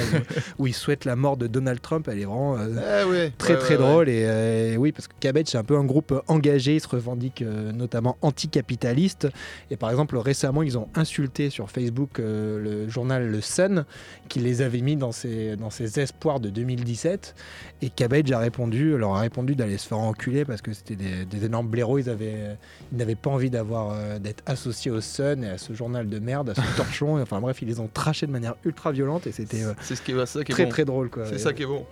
où, 0.59 0.63
où 0.63 0.67
ils 0.67 0.75
souhaitent 0.75 1.05
la 1.05 1.17
mort 1.17 1.37
de 1.37 1.47
Donald 1.47 1.81
Trump. 1.81 2.09
Elle 2.11 2.21
est 2.21 2.25
vraiment 2.25 2.57
euh, 2.59 3.03
Eh 3.05 3.11
ouais. 3.11 3.33
très 3.37 3.55
Ouais, 3.55 3.59
très 3.61 3.77
drôle. 3.77 4.09
Et 4.09 4.25
euh, 4.27 4.77
oui 4.77 4.93
parce 4.93 5.09
que 5.09 5.15
Cabbage 5.21 5.47
c'est 5.49 5.59
un 5.59 5.65
peu 5.65 5.77
un 5.77 5.85
groupe 5.85 6.15
engagé, 6.29 6.77
ils 6.77 6.81
se 6.81 6.89
revendiquent 6.89 7.43
notamment 7.43 8.17
anticapitaliste. 8.23 9.29
Et 9.71 9.77
par 9.77 9.91
exemple 9.91 10.17
récemment 10.17 10.63
ils 10.63 10.79
ont 10.79 10.89
insulté 10.95 11.51
sur 11.51 11.71
Facebook 11.71 12.19
le 12.19 12.89
journal 12.89 13.29
Le 13.29 13.41
Sun 13.41 13.85
qui 14.29 14.41
les 14.41 14.63
avait 14.63 14.81
mis 14.81 14.97
dans 14.97 15.13
ses, 15.13 15.57
dans 15.57 15.71
ses 15.71 16.01
espoirs 16.01 16.41
de 16.41 16.49
2017 16.51 17.35
et 17.83 17.91
Cabbage 17.91 18.31
a 18.33 18.39
répondu, 18.39 18.97
leur 18.97 19.15
a 19.17 19.21
répondu 19.21 19.55
d'aller 19.55 19.79
se 19.79 19.87
faire 19.89 19.99
enculer 19.99 20.45
parce 20.45 20.63
que 20.63 20.71
c'était 20.79 20.97
des, 20.97 21.25
des 21.25 21.45
énormes 21.45 21.69
blaireaux, 21.69 21.99
ils, 21.99 22.09
avaient, 22.09 22.57
ils 22.93 22.99
n'avaient 22.99 23.15
pas 23.15 23.31
envie 23.31 23.51
d'avoir 23.51 23.93
euh, 23.93 24.19
d'être 24.19 24.43
associés 24.47 24.91
au 24.91 25.01
Sun 25.01 25.45
et 25.45 25.51
à 25.51 25.59
ce 25.59 25.73
journal 25.73 26.09
de 26.09 26.19
merde, 26.19 26.51
à 26.51 26.55
ce 26.55 26.61
torchon, 26.77 27.21
enfin 27.21 27.41
bref 27.41 27.61
ils 27.63 27.69
les 27.69 27.81
ont 27.81 27.89
trachés 27.93 28.27
de 28.27 28.33
manière 28.33 28.55
ultra 28.65 28.93
violente 28.93 29.27
et 29.27 29.33
c'était 29.33 29.63
euh, 29.65 29.75
C'est 29.81 29.97
ce 29.97 30.03
qui 30.03 30.13
est, 30.13 30.27
ça 30.27 30.45
qui 30.45 30.53
est 30.53 30.55
très 30.55 30.65
bon. 30.65 30.71
très 30.71 30.85
drôle 30.85 31.11
quoi. 31.11 31.27
C'est 31.27 31.39
ça 31.39 31.53
qui 31.53 31.63
est 31.65 31.67
bon. 31.67 31.85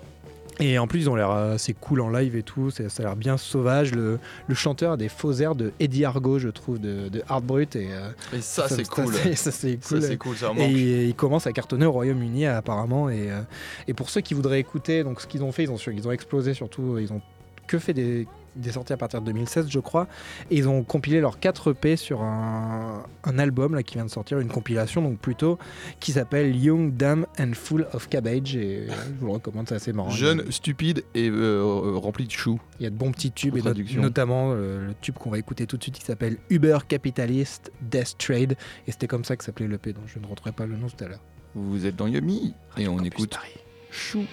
Et 0.59 0.79
en 0.79 0.87
plus, 0.87 1.01
ils 1.01 1.11
ont 1.11 1.17
l'air 1.17 1.31
assez 1.31 1.75
cool 1.75 2.01
en 2.01 2.09
live 2.09 2.35
et 2.35 2.43
tout. 2.43 2.71
Ça 2.71 2.85
a 2.85 3.03
l'air 3.03 3.17
bien 3.17 3.37
sauvage. 3.37 3.93
Le, 3.93 4.19
le 4.49 4.55
chanteur 4.55 4.93
a 4.93 4.97
des 4.97 5.11
faux 5.11 5.33
airs 5.35 5.55
de 5.55 5.73
Eddie 5.81 6.07
Argo, 6.07 6.39
je 6.39 6.49
trouve, 6.49 6.81
de, 6.81 7.09
de 7.11 7.23
Hard 7.29 7.45
Brut. 7.45 7.77
Et 7.77 7.89
euh, 7.91 8.09
Et 8.33 8.41
ça, 8.41 8.67
c'est 8.69 8.89
cool. 8.89 9.13
Ça, 9.35 9.53
c'est 9.53 9.79
cool. 9.87 10.03
c'est 10.03 10.17
cool, 10.17 10.37
ça 10.37 10.53
et 10.57 10.59
manque. 10.59 10.71
il, 10.71 11.09
il 11.09 11.15
commence 11.15 11.47
à 11.47 11.53
cartonner 11.53 11.85
au 11.85 11.93
Royaume-Uni 11.93 12.47
apparemment. 12.47 13.11
Et, 13.11 13.31
euh, 13.31 13.43
et 13.87 13.93
pour 13.93 14.09
ceux 14.09 14.23
qui 14.23 14.33
voudraient 14.33 14.61
écouter, 14.61 15.05
donc 15.05 15.21
ce 15.21 15.27
qu'ils 15.27 15.43
ont 15.45 15.53
fait, 15.53 15.65
ils 15.65 15.71
ont, 15.71 15.77
ils 15.93 16.09
ont 16.09 16.13
explosé 16.13 16.55
surtout. 16.55 16.97
Ils 16.99 17.13
ont 17.13 17.21
que 17.67 17.79
fait 17.79 17.93
des, 17.93 18.27
des 18.57 18.73
sorties 18.73 18.93
à 18.93 18.97
partir 18.97 19.21
de 19.21 19.27
2016, 19.27 19.67
je 19.69 19.79
crois. 19.79 20.07
Et 20.51 20.57
ils 20.57 20.69
ont 20.69 20.83
compilé 20.83 21.21
leurs 21.21 21.39
4 21.39 21.73
EP 21.73 21.97
sur 21.97 22.23
un, 22.23 23.05
un 23.25 23.39
album 23.39 23.75
là, 23.75 23.83
qui 23.83 23.95
vient 23.95 24.05
de 24.05 24.11
sortir, 24.11 24.39
une 24.41 24.49
compilation 24.49 25.03
donc 25.03 25.19
plutôt, 25.19 25.59
qui 26.01 26.13
s'appelle 26.13 26.57
Young, 26.57 26.93
Dumb 26.97 27.27
and 27.39 27.53
Full 27.55 27.87
of 27.93 28.09
Cabbage. 28.09 28.57
Et 28.57 28.87
je 28.89 29.13
vous 29.21 29.27
le 29.27 29.33
recommande, 29.33 29.69
c'est 29.69 29.75
assez 29.77 29.93
marrant. 29.93 30.11
Jeune, 30.11 30.51
stupide 30.51 31.05
et 31.15 31.29
euh, 31.29 31.35
euh, 31.63 31.97
rempli 31.97 32.27
de 32.27 32.33
choux. 32.33 32.61
Il 32.81 32.85
y 32.85 32.87
a 32.87 32.91
de 32.91 32.97
bons 32.97 33.13
petits 33.13 33.33
tubes, 33.33 33.57
et 33.57 33.63
not- 33.63 33.75
notamment 34.01 34.53
euh, 34.53 34.89
le 34.89 34.95
tube 35.01 35.15
qu'on 35.17 35.31
va 35.31 35.39
écouter 35.39 35.67
tout 35.67 35.77
de 35.77 35.83
suite 35.83 35.95
qui 35.97 36.05
s'appelle 36.05 36.37
Uber 36.51 36.79
Capitalist 36.89 37.71
Death 37.83 38.17
Trade. 38.19 38.57
Et 38.87 38.93
c'était 38.93 39.07
comme 39.07 39.25
ça 39.25 39.37
que 39.37 39.45
s'appelait 39.45 39.69
l'EP, 39.69 39.93
dont 39.93 40.01
je 40.07 40.19
ne 40.19 40.27
retrouverai 40.27 40.53
pas 40.53 40.67
le 40.67 40.77
nom 40.77 40.89
tout 40.89 41.05
à 41.05 41.09
l'heure. 41.09 41.21
Vous 41.55 41.87
êtes 41.87 41.97
dans 41.97 42.07
Yumi 42.07 42.55
et 42.77 42.87
on 42.89 42.97
Campus 42.97 43.07
écoute 43.13 43.31
Paris. 43.31 43.55
Chou. 43.91 44.25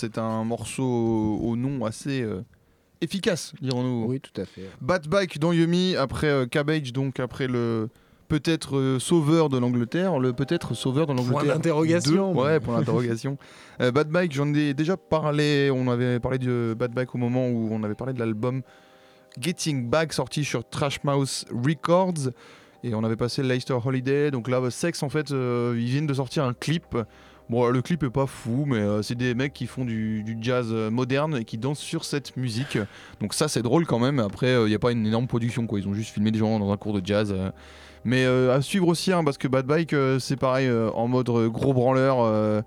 C'est 0.00 0.18
un 0.18 0.44
morceau 0.44 0.82
au, 0.84 1.50
au 1.50 1.56
nom 1.56 1.84
assez 1.84 2.22
euh, 2.22 2.42
efficace, 3.00 3.52
dirons-nous. 3.60 4.06
Oui, 4.08 4.20
tout 4.20 4.38
à 4.40 4.44
fait. 4.44 4.68
Bad 4.80 5.06
Bike 5.08 5.38
dans 5.38 5.52
Yumi, 5.52 5.94
après 5.96 6.28
euh, 6.28 6.46
Cabbage, 6.46 6.92
donc 6.92 7.20
après 7.20 7.46
le 7.46 7.88
peut-être 8.28 8.76
euh, 8.78 8.98
sauveur 8.98 9.48
de 9.48 9.58
l'Angleterre, 9.58 10.18
le 10.18 10.32
peut-être 10.32 10.72
sauveur 10.74 11.06
de 11.06 11.12
l'Angleterre. 11.12 11.56
d'interrogation. 11.56 12.32
2. 12.32 12.40
Ouais, 12.40 12.60
pour 12.60 12.72
l'interrogation. 12.72 13.36
Euh, 13.80 13.90
Bad 13.90 14.10
Bike, 14.10 14.32
j'en 14.32 14.52
ai 14.52 14.74
déjà 14.74 14.98
parlé, 14.98 15.70
on 15.74 15.88
avait 15.88 16.20
parlé 16.20 16.36
de 16.36 16.76
Bad 16.78 16.92
Bike 16.92 17.14
au 17.14 17.18
moment 17.18 17.48
où 17.48 17.70
on 17.72 17.82
avait 17.82 17.94
parlé 17.94 18.12
de 18.12 18.18
l'album 18.18 18.60
Getting 19.40 19.88
Back 19.88 20.12
sorti 20.12 20.44
sur 20.44 20.68
Trash 20.68 21.02
Mouse 21.02 21.46
Records. 21.50 22.30
Et 22.82 22.94
on 22.94 23.02
avait 23.04 23.16
passé 23.16 23.42
Leicester 23.42 23.78
Holiday. 23.82 24.30
Donc 24.30 24.48
là, 24.48 24.70
Sex, 24.70 25.02
en 25.02 25.08
fait, 25.08 25.30
euh, 25.30 25.74
ils 25.78 25.86
viennent 25.86 26.06
de 26.06 26.12
sortir 26.12 26.44
un 26.44 26.52
clip. 26.52 26.94
Bon, 27.50 27.68
le 27.68 27.82
clip 27.82 28.02
est 28.04 28.10
pas 28.10 28.26
fou, 28.26 28.64
mais 28.66 28.78
euh, 28.78 29.02
c'est 29.02 29.16
des 29.16 29.34
mecs 29.34 29.52
qui 29.52 29.66
font 29.66 29.84
du, 29.84 30.24
jazz 30.40 30.68
euh, 30.70 30.90
moderne 30.90 31.36
et 31.36 31.44
qui 31.44 31.58
dansent 31.58 31.80
sur 31.80 32.04
cette 32.04 32.36
musique. 32.36 32.78
Donc 33.20 33.34
ça, 33.34 33.48
c'est 33.48 33.62
drôle 33.62 33.86
quand 33.86 33.98
même. 33.98 34.20
Après, 34.20 34.54
il 34.62 34.68
n'y 34.68 34.74
a 34.74 34.78
pas 34.78 34.92
une 34.92 35.06
énorme 35.06 35.26
production, 35.26 35.66
quoi. 35.66 35.80
Ils 35.80 35.88
ont 35.88 35.94
juste 35.94 36.14
filmé 36.14 36.30
des 36.30 36.38
gens 36.38 36.58
dans 36.58 36.72
un 36.72 36.76
cours 36.76 36.98
de 36.98 37.04
jazz. 37.04 37.34
euh. 37.36 37.50
Mais 38.04 38.24
euh, 38.24 38.54
à 38.54 38.62
suivre 38.62 38.88
aussi, 38.88 39.12
hein, 39.12 39.24
parce 39.24 39.36
que 39.36 39.48
Bad 39.48 39.66
Bike, 39.66 39.92
euh, 39.92 40.18
c'est 40.18 40.36
pareil, 40.36 40.66
euh, 40.66 40.90
en 40.92 41.06
mode 41.08 41.28
euh, 41.28 41.48
gros 41.48 41.74
branleur. 41.74 42.62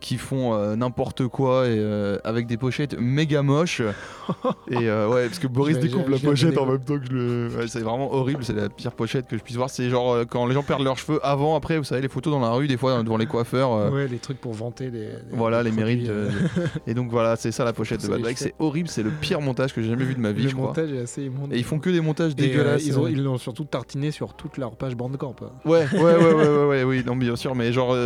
Qui 0.00 0.16
font 0.18 0.54
euh, 0.54 0.76
n'importe 0.76 1.26
quoi 1.28 1.66
et 1.66 1.76
euh, 1.78 2.18
avec 2.24 2.46
des 2.46 2.56
pochettes 2.56 2.96
méga 2.98 3.42
moches 3.42 3.80
et 4.70 4.76
euh, 4.88 5.08
ouais 5.08 5.26
parce 5.26 5.38
que 5.38 5.46
Boris 5.46 5.78
découpe 5.78 6.08
la 6.08 6.18
pochette 6.18 6.58
en 6.58 6.66
même 6.66 6.78
temps 6.80 6.98
que 6.98 7.06
je 7.06 7.12
le 7.12 7.48
ouais, 7.56 7.66
c'est 7.68 7.80
vraiment 7.80 8.12
horrible 8.12 8.44
c'est 8.44 8.52
la 8.54 8.68
pire 8.68 8.92
pochette 8.92 9.26
que 9.26 9.36
je 9.38 9.42
puisse 9.42 9.56
voir 9.56 9.70
c'est 9.70 9.88
genre 9.90 10.18
quand 10.28 10.46
les 10.46 10.54
gens 10.54 10.62
perdent 10.62 10.82
leurs 10.82 10.98
cheveux 10.98 11.20
avant 11.24 11.56
après 11.56 11.78
vous 11.78 11.84
savez 11.84 12.02
les 12.02 12.08
photos 12.08 12.32
dans 12.32 12.40
la 12.40 12.50
rue 12.50 12.66
des 12.68 12.76
fois 12.76 13.02
devant 13.02 13.16
les 13.16 13.26
coiffeurs 13.26 13.92
Ouais, 13.92 14.08
les 14.08 14.18
trucs 14.18 14.40
pour 14.40 14.52
vanter 14.52 14.90
les. 14.90 15.08
voilà 15.32 15.62
les 15.62 15.70
mérites 15.72 16.10
et 16.86 16.94
donc 16.94 17.10
voilà 17.10 17.36
c'est 17.36 17.52
ça 17.52 17.64
la 17.64 17.72
pochette 17.72 18.02
de 18.02 18.08
Bad 18.08 18.24
faits. 18.24 18.36
c'est 18.38 18.54
horrible 18.58 18.88
c'est 18.88 19.02
le 19.02 19.10
pire 19.10 19.40
montage 19.40 19.72
que 19.74 19.80
j'ai 19.82 19.90
jamais 19.90 20.04
vu 20.04 20.14
de 20.14 20.20
ma 20.20 20.32
vie 20.32 20.42
le 20.44 20.48
je 20.50 20.54
crois 20.54 20.68
montage 20.68 20.92
est 20.92 21.00
assez 21.00 21.22
immonde. 21.24 21.52
et 21.52 21.56
ils 21.58 21.64
font 21.64 21.78
que 21.78 21.90
des 21.90 22.00
montages 22.00 22.34
dégueulasses 22.34 22.84
ils 22.86 22.98
ont- 22.98 23.06
ils 23.06 23.22
l'ont 23.22 23.38
surtout 23.38 23.64
tartiné 23.64 24.10
sur 24.10 24.34
toute 24.34 24.58
leur 24.58 24.76
page 24.76 24.94
Bandcamp. 24.96 25.36
hein. 25.42 25.46
Ouais, 25.64 25.86
ouais, 25.92 26.00
ouais, 26.02 26.16
ouais, 26.16 26.34
ouais, 26.34 26.64
ouais, 26.66 26.82
oui, 26.84 27.02
non, 27.06 27.16
bien 27.16 27.36
sûr, 27.36 27.54
mais 27.54 27.72
genre, 27.72 27.96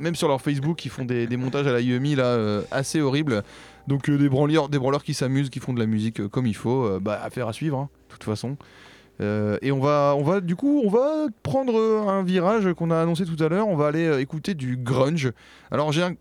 même 0.00 0.14
sur 0.14 0.28
leur 0.28 0.40
Facebook, 0.40 0.84
ils 0.84 0.88
font 0.90 1.04
des, 1.04 1.26
des 1.26 1.36
montages 1.42 1.66
à 1.66 1.72
la 1.72 1.80
Yumi 1.80 2.14
là, 2.14 2.24
euh, 2.24 2.62
assez 2.70 3.00
horribles. 3.00 3.42
Donc, 3.88 4.08
euh, 4.08 4.16
des, 4.16 4.28
branleurs, 4.28 4.68
des 4.68 4.78
branleurs 4.78 5.04
qui 5.04 5.14
s'amusent, 5.14 5.50
qui 5.50 5.58
font 5.60 5.72
de 5.72 5.80
la 5.80 5.86
musique 5.86 6.20
euh, 6.20 6.28
comme 6.28 6.46
il 6.46 6.56
faut, 6.56 7.00
bah, 7.00 7.20
affaire 7.22 7.48
à 7.48 7.52
suivre, 7.52 7.78
hein, 7.78 7.88
de 8.08 8.14
toute 8.14 8.24
façon. 8.24 8.56
Euh, 9.20 9.58
et 9.62 9.72
on 9.72 9.80
va, 9.80 10.14
on 10.16 10.22
va, 10.22 10.40
du 10.40 10.56
coup, 10.56 10.82
on 10.84 10.88
va 10.88 11.26
prendre 11.42 11.74
un 12.08 12.22
virage 12.22 12.72
qu'on 12.74 12.90
a 12.90 13.00
annoncé 13.00 13.24
tout 13.24 13.42
à 13.42 13.48
l'heure. 13.48 13.68
On 13.68 13.76
va 13.76 13.86
aller 13.86 14.06
euh, 14.06 14.20
écouter 14.20 14.54
du 14.54 14.76
grunge. 14.76 15.32
Alors, 15.70 15.92
j'ai 15.92 16.02
un, 16.02 16.14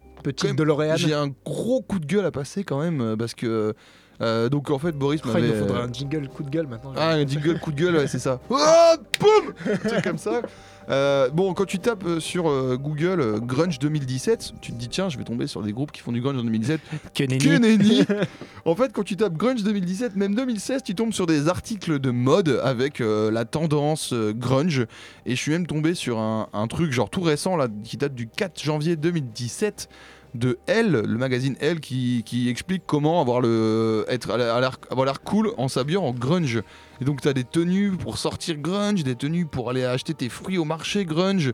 même, 0.44 0.56
DeLorean. 0.56 0.98
j'ai 0.98 1.14
un 1.14 1.30
gros 1.46 1.82
coup 1.82 2.00
de 2.00 2.06
gueule 2.06 2.26
à 2.26 2.32
passer 2.32 2.64
quand 2.64 2.80
même, 2.80 3.16
parce 3.18 3.34
que. 3.34 3.74
Euh, 4.22 4.50
donc, 4.50 4.70
en 4.70 4.80
fait, 4.80 4.92
Boris 4.94 5.22
Ah, 5.24 5.28
il 5.30 5.34
m'avait. 5.34 5.48
nous 5.48 5.68
faudrait 5.68 5.82
un 5.82 5.92
jingle 5.92 6.28
coup 6.30 6.44
de 6.44 6.50
gueule 6.50 6.68
maintenant. 6.68 6.94
Ah, 6.96 7.14
un 7.14 7.26
jingle 7.28 7.60
coup 7.60 7.72
de 7.72 7.82
gueule, 7.82 7.96
ouais, 7.96 8.08
c'est 8.08 8.20
ça. 8.20 8.40
Oh, 8.50 8.96
boum 9.20 9.54
truc 9.90 10.04
comme 10.04 10.18
ça. 10.18 10.42
Euh, 10.90 11.30
bon, 11.30 11.54
quand 11.54 11.66
tu 11.66 11.80
tapes 11.80 12.04
euh, 12.06 12.20
sur 12.20 12.50
euh, 12.50 12.76
Google 12.76 13.22
euh, 13.22 13.40
Grunge 13.40 13.78
2017, 13.80 14.54
tu 14.62 14.72
te 14.74 14.78
dis 14.78 14.90
tiens, 14.90 15.10
je 15.10 15.18
vais 15.18 15.24
tomber 15.24 15.46
sur 15.48 15.62
des 15.62 15.72
groupes 15.74 15.92
qui 15.92 16.02
font 16.02 16.12
du 16.12 16.22
grunge 16.22 16.38
en 16.38 16.44
2017. 16.44 16.82
Que 17.14 17.24
nenni. 17.24 17.38
Que 17.38 17.58
nenni 17.58 18.02
En 18.66 18.76
fait, 18.76 18.92
quand 18.92 19.04
tu 19.04 19.16
tapes 19.16 19.38
Grunge 19.38 19.64
2017, 19.64 20.16
même 20.16 20.34
2016, 20.36 20.82
tu 20.84 20.96
tombes 20.96 21.14
sur 21.14 21.28
des 21.28 21.48
articles 21.48 22.00
de 22.00 22.10
mode 22.12 22.60
avec 22.64 23.00
euh, 23.00 23.30
la 23.32 23.46
tendance 23.46 24.12
euh, 24.12 24.34
grunge. 24.34 24.88
Et 25.26 25.36
je 25.36 25.42
suis 25.42 25.52
même 25.52 25.68
tombé 25.68 25.94
sur 25.94 26.18
un, 26.20 26.48
un 26.52 26.68
truc 26.68 26.92
genre 26.92 27.10
tout 27.10 27.22
récent 27.22 27.56
là, 27.56 27.68
qui 27.84 27.98
date 27.98 28.16
du 28.16 28.28
4 28.28 28.62
janvier 28.62 28.96
2017 28.96 29.88
de 30.34 30.60
Elle, 30.66 30.92
le 30.92 31.18
magazine 31.18 31.56
Elle, 31.60 31.80
qui, 31.80 32.24
qui 32.26 32.50
explique 32.50 32.84
comment 32.86 33.22
avoir 33.22 33.42
le 33.42 34.06
être 34.08 34.36
l'air 34.38 34.78
avoir 34.90 35.06
l'air 35.06 35.22
cool 35.22 35.52
en 35.58 35.68
s'habillant 35.68 36.04
en 36.04 36.14
grunge. 36.14 36.62
Et 37.02 37.06
donc 37.06 37.22
tu 37.22 37.28
as 37.28 37.34
des 37.34 37.44
tenues 37.44 37.92
pour 37.92 38.18
sortir 38.18 38.58
grunge, 38.58 39.04
des 39.04 39.16
tenues 39.16 39.46
pour 39.46 39.70
aller 39.70 39.84
acheter 39.84 40.14
tes 40.14 40.30
fruits 40.30 40.58
au 40.58 40.66
marché 40.66 41.06
grunge. 41.06 41.52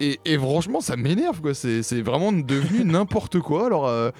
Et, 0.00 0.20
et 0.24 0.38
franchement, 0.38 0.80
ça 0.80 0.96
m'énerve 0.96 1.40
quoi. 1.40 1.54
C'est 1.54 1.82
c'est 1.82 2.02
vraiment 2.02 2.32
devenu 2.32 2.84
n'importe 2.84 3.40
quoi. 3.40 3.66
Alors 3.66 3.86
euh, 3.86 4.10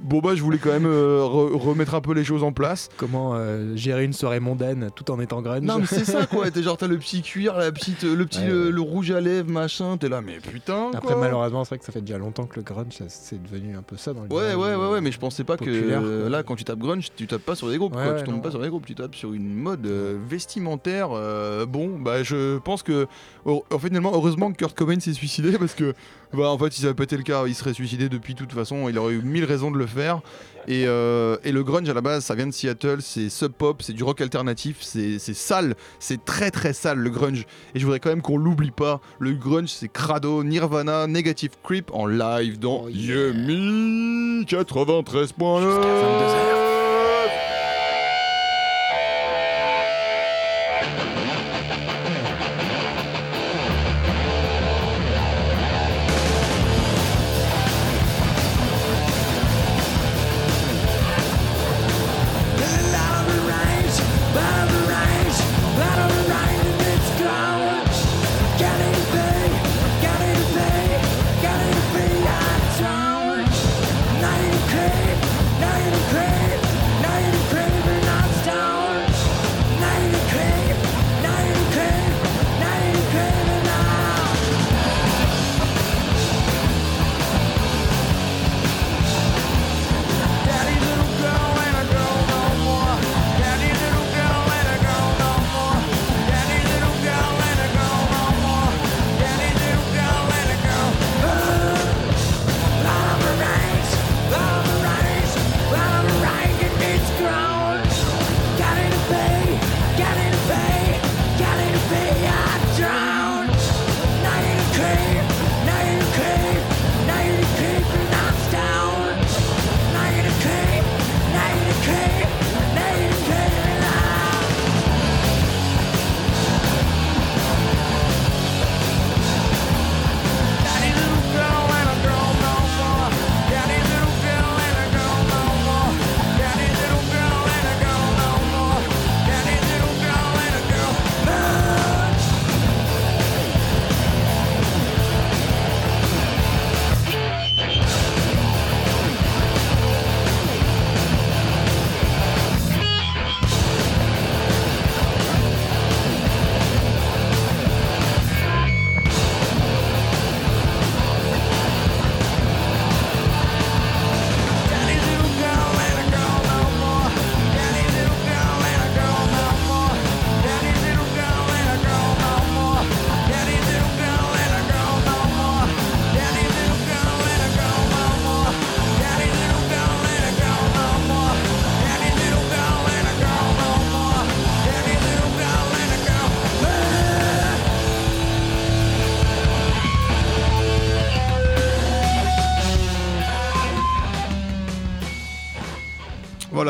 bon 0.00 0.18
bah 0.20 0.34
je 0.34 0.42
voulais 0.42 0.58
quand 0.58 0.70
même 0.72 0.86
euh, 0.86 1.20
re- 1.22 1.56
remettre 1.56 1.94
un 1.94 2.00
peu 2.00 2.12
les 2.12 2.24
choses 2.24 2.42
en 2.42 2.52
place. 2.52 2.88
Comment 2.96 3.32
euh, 3.34 3.74
gérer 3.76 4.04
une 4.04 4.12
soirée 4.12 4.40
mondaine 4.40 4.90
tout 4.94 5.10
en 5.10 5.20
étant 5.20 5.40
grunge 5.42 5.62
Non 5.62 5.78
mais 5.78 5.86
c'est 5.86 6.04
ça 6.04 6.26
quoi. 6.26 6.50
T'es 6.50 6.62
genre 6.62 6.76
t'as 6.76 6.86
le 6.88 6.98
petit 6.98 7.22
cuir, 7.22 7.56
la 7.56 7.70
petite, 7.72 8.02
le 8.02 8.24
petit 8.26 8.40
Ouais, 8.40 8.48
le, 8.48 8.64
ouais. 8.66 8.70
le 8.72 8.80
rouge 8.80 9.10
à 9.10 9.20
lèvres 9.20 9.50
machin. 9.50 9.96
T'es 9.96 10.08
là 10.08 10.20
mais 10.20 10.38
putain. 10.40 10.90
Après, 10.94 11.12
quoi. 11.14 11.22
malheureusement, 11.22 11.64
c'est 11.64 11.70
vrai 11.70 11.78
que 11.78 11.84
ça 11.84 11.92
fait 11.92 12.00
déjà 12.00 12.18
longtemps 12.18 12.46
que 12.46 12.56
le 12.56 12.62
grunge, 12.62 13.00
c'est 13.08 13.42
devenu 13.42 13.76
un 13.76 13.82
peu 13.82 13.96
ça 13.96 14.12
dans 14.12 14.22
le 14.22 14.28
Ouais, 14.28 14.54
ouais, 14.54 14.54
ouais, 14.54 14.70
euh, 14.72 14.92
ouais, 14.92 15.00
mais 15.00 15.12
je 15.12 15.18
pensais 15.18 15.44
pas 15.44 15.56
que 15.56 15.64
euh, 15.68 16.28
là, 16.28 16.42
quand 16.42 16.56
tu 16.56 16.64
tapes 16.64 16.78
grunge, 16.78 17.08
tu 17.16 17.26
tapes 17.26 17.42
pas 17.42 17.54
sur 17.54 17.68
des 17.68 17.78
groupes, 17.78 17.94
Ouais, 17.96 18.04
quoi. 18.04 18.14
tu 18.14 18.24
tombes 18.24 18.34
non. 18.36 18.40
pas 18.40 18.50
sur 18.50 18.60
des 18.60 18.68
groupes, 18.68 18.86
tu 18.86 18.94
tapes 18.94 19.14
sur 19.14 19.32
une 19.32 19.54
mode 19.54 19.86
euh, 19.86 20.16
vestimentaire. 20.28 21.08
euh, 21.12 21.66
bon, 21.66 21.98
bah, 21.98 22.22
je 22.22 22.58
pense 22.58 22.82
que, 22.82 23.06
oh, 23.44 23.64
en 23.72 23.78
fait, 23.78 23.88
finalement, 23.88 24.12
heureusement 24.14 24.52
que 24.52 24.56
Kurt 24.58 24.76
Cobain 24.76 24.98
s'est 25.00 25.12
suicidé 25.12 25.56
parce 25.58 25.74
que, 25.74 25.94
bah, 26.32 26.48
en 26.50 26.58
fait, 26.58 26.72
si 26.72 26.80
ça 26.80 26.88
avait 26.88 26.94
pas 26.94 27.04
été 27.04 27.16
le 27.16 27.22
cas, 27.22 27.44
il 27.46 27.54
serait 27.54 27.72
suicidé 27.74 28.08
depuis 28.08 28.34
toute 28.34 28.52
façon. 28.52 28.88
Il 28.88 28.98
aurait 28.98 29.14
eu 29.14 29.22
mille 29.22 29.44
raisons 29.44 29.70
de 29.70 29.78
le 29.78 29.83
faire. 29.86 30.20
Et, 30.66 30.84
euh, 30.86 31.36
et 31.44 31.52
le 31.52 31.62
grunge 31.62 31.88
à 31.88 31.94
la 31.94 32.00
base, 32.00 32.24
ça 32.24 32.34
vient 32.34 32.46
de 32.46 32.52
Seattle, 32.52 32.98
c'est 33.00 33.28
sub 33.28 33.52
pop, 33.52 33.82
c'est 33.82 33.92
du 33.92 34.02
rock 34.02 34.22
alternatif, 34.22 34.78
c'est 34.80 35.18
c'est 35.18 35.34
sale, 35.34 35.74
c'est 35.98 36.24
très 36.24 36.50
très 36.50 36.72
sale 36.72 36.98
le 36.98 37.10
grunge. 37.10 37.44
Et 37.74 37.80
je 37.80 37.84
voudrais 37.84 38.00
quand 38.00 38.08
même 38.08 38.22
qu'on 38.22 38.38
l'oublie 38.38 38.70
pas. 38.70 39.00
Le 39.18 39.32
grunge, 39.32 39.68
c'est 39.68 39.88
Crado, 39.88 40.42
Nirvana, 40.42 41.06
Negative 41.06 41.50
Creep 41.62 41.90
en 41.92 42.06
live 42.06 42.58
dans 42.58 42.84
Oh 42.84 42.88
yeah. 42.88 43.28
Yumi 43.28 44.46
93.9. 44.46 46.73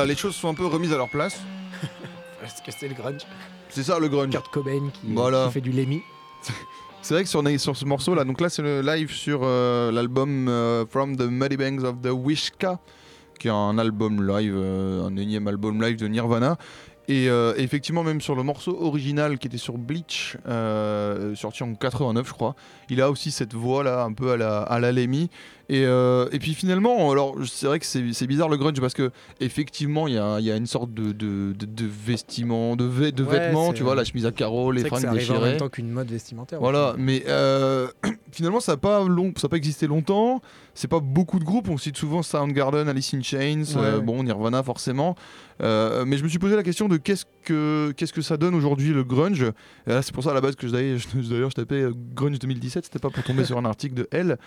Voilà, 0.05 0.12
les 0.12 0.21
choses 0.21 0.35
sont 0.37 0.51
un 0.51 0.55
peu 0.55 0.67
remises 0.67 0.93
à 0.93 0.99
leur 0.99 1.09
place. 1.09 1.40
Est-ce 2.45 2.61
que 2.62 2.71
c'est 2.79 2.88
le 2.88 2.95
grunge? 2.95 3.23
C'est 3.71 3.85
ça 3.85 3.99
le 3.99 4.07
grunge. 4.09 4.33
Kurt 4.33 4.53
Cobain 4.53 4.90
qui, 4.93 5.14
Voilà. 5.14 5.47
qui 5.47 5.55
fait 5.55 5.61
du 5.62 5.73
Lemmy. 5.73 6.03
C'est 7.01 7.14
vrai 7.14 7.23
que 7.23 7.29
sur, 7.31 7.43
sur 7.59 7.75
ce 7.75 7.87
morceau 7.87 8.14
là, 8.14 8.25
donc 8.25 8.38
là 8.40 8.51
c'est 8.51 8.61
le 8.61 8.83
live 8.83 9.11
sur 9.11 9.40
euh, 9.45 9.90
l'album 9.90 10.47
euh, 10.49 10.85
From 10.87 11.17
the 11.17 11.23
Muddy 11.23 11.57
Banks 11.57 11.83
of 11.85 12.03
the 12.03 12.11
Wishka, 12.11 12.79
qui 13.38 13.49
est 13.49 13.51
un 13.51 13.79
album 13.79 14.27
live, 14.27 14.55
euh, 14.55 15.07
un 15.07 15.17
énième 15.17 15.49
album 15.49 15.83
live 15.83 15.97
de 15.97 16.07
Nirvana. 16.07 16.59
Et 17.07 17.29
euh, 17.29 17.53
effectivement, 17.59 18.03
même 18.03 18.21
sur 18.23 18.35
le 18.35 18.43
morceau 18.43 18.79
original 18.81 19.38
qui 19.38 19.47
était 19.47 19.59
sur 19.59 19.77
Bleach, 19.77 20.38
euh, 20.49 21.35
sorti 21.35 21.62
en 21.62 21.75
89, 21.75 22.27
je 22.27 22.33
crois, 22.33 22.55
il 22.88 23.03
a 23.03 23.11
aussi 23.11 23.31
cette 23.31 23.53
voix 23.53 23.85
là, 23.85 24.05
un 24.05 24.12
peu 24.14 24.31
à 24.33 24.37
la, 24.38 24.62
à 24.62 24.81
la 24.81 24.90
Lemmy. 24.90 25.29
Et, 25.71 25.85
euh, 25.87 26.29
et 26.33 26.38
puis 26.38 26.53
finalement, 26.55 27.11
alors 27.11 27.37
c'est 27.47 27.67
vrai 27.67 27.79
que 27.79 27.87
c'est 27.87 28.12
c'est 28.12 28.27
bizarre 28.27 28.51
le 28.51 28.59
grunge 28.59 28.79
parce 28.81 28.93
que 28.93 29.11
effectivement, 29.40 30.07
il 30.09 30.14
y 30.14 30.19
a, 30.19 30.38
y 30.40 30.51
a 30.51 30.57
une 30.57 30.67
sorte 30.67 30.93
de, 30.93 31.12
de, 31.12 31.53
de, 31.59 31.64
de 31.67 31.67
de, 31.67 33.11
de 33.11 33.23
Ouais, 33.25 33.38
vêtements, 33.38 33.69
c'est- 33.69 33.75
tu 33.75 33.83
vois, 33.83 33.95
la 33.95 34.05
chemise 34.05 34.27
à 34.27 34.33
carreaux, 34.33 34.73
les 34.73 34.83
C'est 34.83 34.88
fringues 34.88 35.03
ça 35.03 35.09
arrive 35.11 35.31
en 35.31 35.35
déchirées. 35.35 35.49
même 35.51 35.59
temps 35.59 35.69
qu'une 35.71 35.90
mode 35.90 36.11
vestimentaire. 36.11 36.59
Voilà, 36.61 36.95
mais 36.99 37.23
finalement 38.35 38.61
ça 38.61 38.73
n'a 38.73 38.77
pas, 38.77 39.05
long, 39.05 39.33
ça 39.37 39.47
a 39.47 39.49
pas 39.49 39.57
existé 39.57 39.87
longtemps. 39.87 40.42
C'est 40.75 40.88
pas 40.88 41.01
beaucoup 41.01 41.38
de 41.38 41.44
groupes. 41.44 41.68
On 41.68 41.79
cite 41.79 41.97
souvent 41.97 42.23
Soundgarden, 42.23 42.88
Alice 42.88 43.14
in 43.14 43.23
Chains, 43.23 43.77
euh, 43.77 44.01
bon 44.01 44.23
Nirvana 44.23 44.62
forcément. 44.62 45.14
Euh, 45.62 46.05
mais 46.07 46.16
je 46.16 46.25
me 46.25 46.29
suis 46.29 46.38
posé 46.38 46.57
la 46.57 46.62
question 46.62 46.88
de 46.88 46.97
qu'est-ce 46.97 47.25
que 47.44 47.92
qu'est-ce 47.97 48.12
que 48.12 48.23
ça 48.23 48.37
donne 48.37 48.55
aujourd'hui 48.55 48.92
le 48.92 49.05
grunge? 49.05 49.42
Et 49.87 49.90
là, 49.90 50.03
c'est 50.03 50.12
pour 50.12 50.25
ça 50.25 50.33
à 50.33 50.35
la 50.35 50.40
base 50.40 50.57
que 50.57 50.66
d'ailleurs 51.29 51.51
je 51.51 51.55
tapais 51.55 51.83
euh, 51.83 51.94
grunge 52.14 52.38
2017. 52.38 52.87
C'était 52.87 52.99
pas 52.99 53.11
pour 53.11 53.23
tomber 53.23 53.44
sur 53.44 53.59
un 53.59 53.64
article 53.64 53.94
de 53.94 54.09
Elle. 54.11 54.38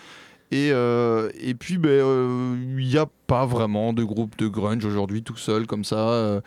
Et, 0.51 0.69
euh, 0.71 1.29
et 1.39 1.53
puis, 1.55 1.77
ben, 1.77 1.89
euh, 1.89 2.55
il 2.79 2.88
n'y 2.88 2.97
a 2.97 3.05
pas 3.27 3.45
vraiment 3.45 3.91
de 3.91 4.03
groupe 4.03 4.38
de 4.38 4.47
grunge 4.47 4.86
aujourd'hui 4.86 5.21
tout 5.21 5.36
seul 5.36 5.67
comme 5.67 5.83
ça. 5.83 6.10
euh, 6.10 6.41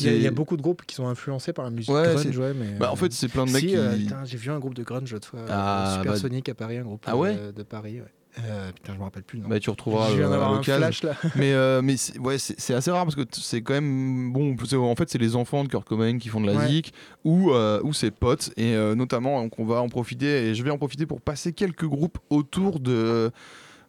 Il 0.00 0.06
y, 0.06 0.08
a, 0.08 0.28
y 0.28 0.30
beaucoup 0.30 0.56
de 0.56 0.62
groupes 0.62 0.82
qui 0.84 0.96
sont 0.96 1.06
influencés 1.06 1.52
par 1.52 1.64
la 1.64 1.70
musique 1.70 1.94
Ouais, 1.94 2.14
grunge, 2.14 2.36
ouais, 2.36 2.52
mais. 2.52 2.72
Bah, 2.80 2.90
en 2.90 2.96
fait, 2.96 3.12
c'est 3.12 3.28
plein 3.28 3.46
de 3.46 3.52
mecs 3.52 3.60
si, 3.60 3.68
qui. 3.68 4.08
j'ai 4.24 4.36
vu 4.38 4.50
un 4.50 4.58
groupe 4.58 4.74
de 4.74 4.82
grunge 4.82 5.12
l'autre 5.12 5.28
fois, 5.28 5.44
Ah, 5.48 5.84
bah- 5.94 6.02
Supersonic 6.02 6.48
à 6.48 6.54
Paris, 6.54 6.78
un 6.78 6.82
groupe 6.82 7.04
Ah 7.06 7.16
ouais 7.16 7.36
de 7.54 7.62
Paris. 7.62 8.00
Ouais. 8.00 8.12
Euh, 8.44 8.72
putain, 8.72 8.92
je 8.94 8.98
me 8.98 9.04
rappelle 9.04 9.22
plus 9.22 9.38
nom. 9.38 9.48
Bah, 9.48 9.60
tu 9.60 9.70
retrouveras 9.70 10.10
je 10.10 10.16
viens 10.16 10.32
euh, 10.32 10.42
un 10.42 10.62
flash 10.62 11.02
là. 11.04 11.14
mais 11.36 11.52
euh, 11.52 11.82
mais 11.82 11.96
c'est- 11.96 12.18
ouais 12.18 12.38
c'est 12.38 12.58
c'est 12.58 12.74
assez 12.74 12.90
rare 12.90 13.04
parce 13.04 13.14
que 13.14 13.20
t- 13.22 13.40
c'est 13.40 13.62
quand 13.62 13.74
même 13.74 14.32
bon 14.32 14.56
en 14.82 14.96
fait 14.96 15.08
c'est 15.08 15.18
les 15.18 15.36
enfants 15.36 15.62
de 15.62 15.68
Kurt 15.68 15.86
Cobain 15.86 16.18
qui 16.18 16.28
font 16.28 16.40
de 16.40 16.46
la 16.46 16.54
Ouais. 16.54 16.66
zik 16.68 16.92
ou 17.24 17.52
euh, 17.52 17.80
ou 17.84 17.92
ses 17.92 18.10
potes 18.10 18.50
et 18.56 18.74
euh, 18.74 18.94
notamment 18.96 19.40
donc 19.42 19.58
on 19.58 19.64
va 19.64 19.80
en 19.80 19.88
profiter 19.88 20.48
et 20.48 20.54
je 20.54 20.62
vais 20.64 20.70
en 20.70 20.78
profiter 20.78 21.06
pour 21.06 21.20
passer 21.20 21.52
quelques 21.52 21.86
groupes 21.86 22.18
autour 22.30 22.80
de 22.80 23.30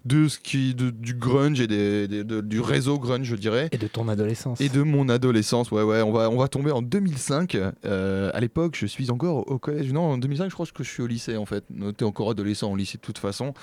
de 0.06 0.28
ce 0.28 0.38
qui 0.38 0.76
de- 0.76 0.92
du 0.92 1.16
grunge 1.16 1.60
et 1.60 1.66
des, 1.66 2.08
des- 2.08 2.24
de- 2.24 2.42
du 2.42 2.60
réseau 2.62 3.00
grunge 3.00 3.26
je 3.26 3.36
dirais 3.36 3.70
Et 3.72 3.80
de 3.80 3.88
ton 3.88 4.08
adolescence. 4.08 4.62
et 4.62 4.70
de 4.70 4.84
mon 4.84 5.10
adolescence, 5.10 5.72
ouais, 5.72 5.82
ouais, 5.82 6.04
on 6.04 6.12
va, 6.12 6.30
on 6.30 6.38
va 6.38 6.48
tomber 6.48 6.70
en 6.70 6.84
2005. 6.84 7.58
Euh, 7.86 8.30
à 8.32 8.40
l'époque, 8.40 8.76
je 8.80 8.86
suis 8.86 9.10
encore 9.10 9.50
au 9.50 9.58
collège. 9.58 9.92
Non, 9.92 10.02
en 10.12 10.18
2005, 10.20 10.50
je 10.50 10.54
crois 10.54 10.68
que 10.68 10.84
je 10.84 10.90
suis 10.92 11.02
au 11.02 11.08
lycée 11.08 11.38
en 11.38 11.48
fait. 11.48 11.64
T'es 11.98 12.06
encore 12.06 12.30
adolescent 12.30 12.72
au 12.72 12.76
lycée 12.76 13.00
de 13.00 13.02
toute 13.02 13.18
façon. 13.18 13.56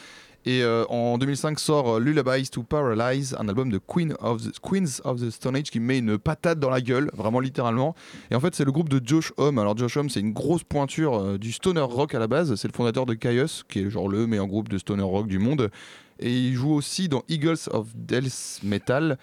Et 0.44 0.62
euh, 0.64 0.84
en 0.88 1.18
2005 1.18 1.60
sort 1.60 1.96
euh, 1.96 2.00
Lullabies 2.00 2.48
to 2.50 2.64
Paralyze, 2.64 3.36
un 3.38 3.48
album 3.48 3.70
de 3.70 3.78
Queen 3.78 4.14
of 4.20 4.42
the, 4.42 4.58
Queens 4.60 5.00
of 5.04 5.20
the 5.20 5.30
Stone 5.30 5.54
Age 5.54 5.70
qui 5.70 5.78
met 5.78 5.98
une 5.98 6.18
patate 6.18 6.58
dans 6.58 6.70
la 6.70 6.80
gueule, 6.80 7.10
vraiment 7.14 7.38
littéralement. 7.38 7.94
Et 8.30 8.34
en 8.34 8.40
fait, 8.40 8.52
c'est 8.54 8.64
le 8.64 8.72
groupe 8.72 8.88
de 8.88 9.00
Josh 9.06 9.32
Homme. 9.36 9.58
Alors, 9.58 9.76
Josh 9.76 9.96
Homme, 9.96 10.10
c'est 10.10 10.18
une 10.20 10.32
grosse 10.32 10.64
pointure 10.64 11.14
euh, 11.16 11.38
du 11.38 11.52
stoner 11.52 11.80
rock 11.82 12.14
à 12.16 12.18
la 12.18 12.26
base. 12.26 12.54
C'est 12.56 12.66
le 12.66 12.72
fondateur 12.74 13.06
de 13.06 13.14
Caius, 13.14 13.62
qui 13.68 13.80
est 13.80 13.90
genre 13.90 14.08
le 14.08 14.26
meilleur 14.26 14.48
groupe 14.48 14.68
de 14.68 14.78
stoner 14.78 15.04
rock 15.04 15.28
du 15.28 15.38
monde. 15.38 15.70
Et 16.18 16.32
il 16.32 16.54
joue 16.54 16.72
aussi 16.72 17.08
dans 17.08 17.22
Eagles 17.28 17.58
of 17.70 17.86
Death 17.94 18.60
Metal. 18.64 19.18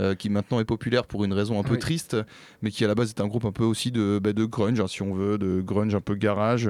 euh, 0.00 0.16
qui 0.16 0.28
maintenant 0.28 0.58
est 0.58 0.64
populaire 0.64 1.06
pour 1.06 1.22
une 1.22 1.32
raison 1.32 1.60
un 1.60 1.62
peu 1.62 1.74
Oui. 1.74 1.78
triste, 1.78 2.16
mais 2.62 2.72
qui 2.72 2.84
à 2.84 2.88
la 2.88 2.96
base 2.96 3.10
est 3.10 3.20
un 3.20 3.28
groupe 3.28 3.44
un 3.44 3.52
peu 3.52 3.62
aussi 3.62 3.92
de, 3.92 4.18
bah, 4.20 4.32
de 4.32 4.44
grunge, 4.44 4.80
hein, 4.80 4.88
si 4.88 5.02
on 5.02 5.14
veut, 5.14 5.38
de 5.38 5.60
grunge 5.60 5.94
un 5.94 6.00
peu 6.00 6.16
garage. 6.16 6.68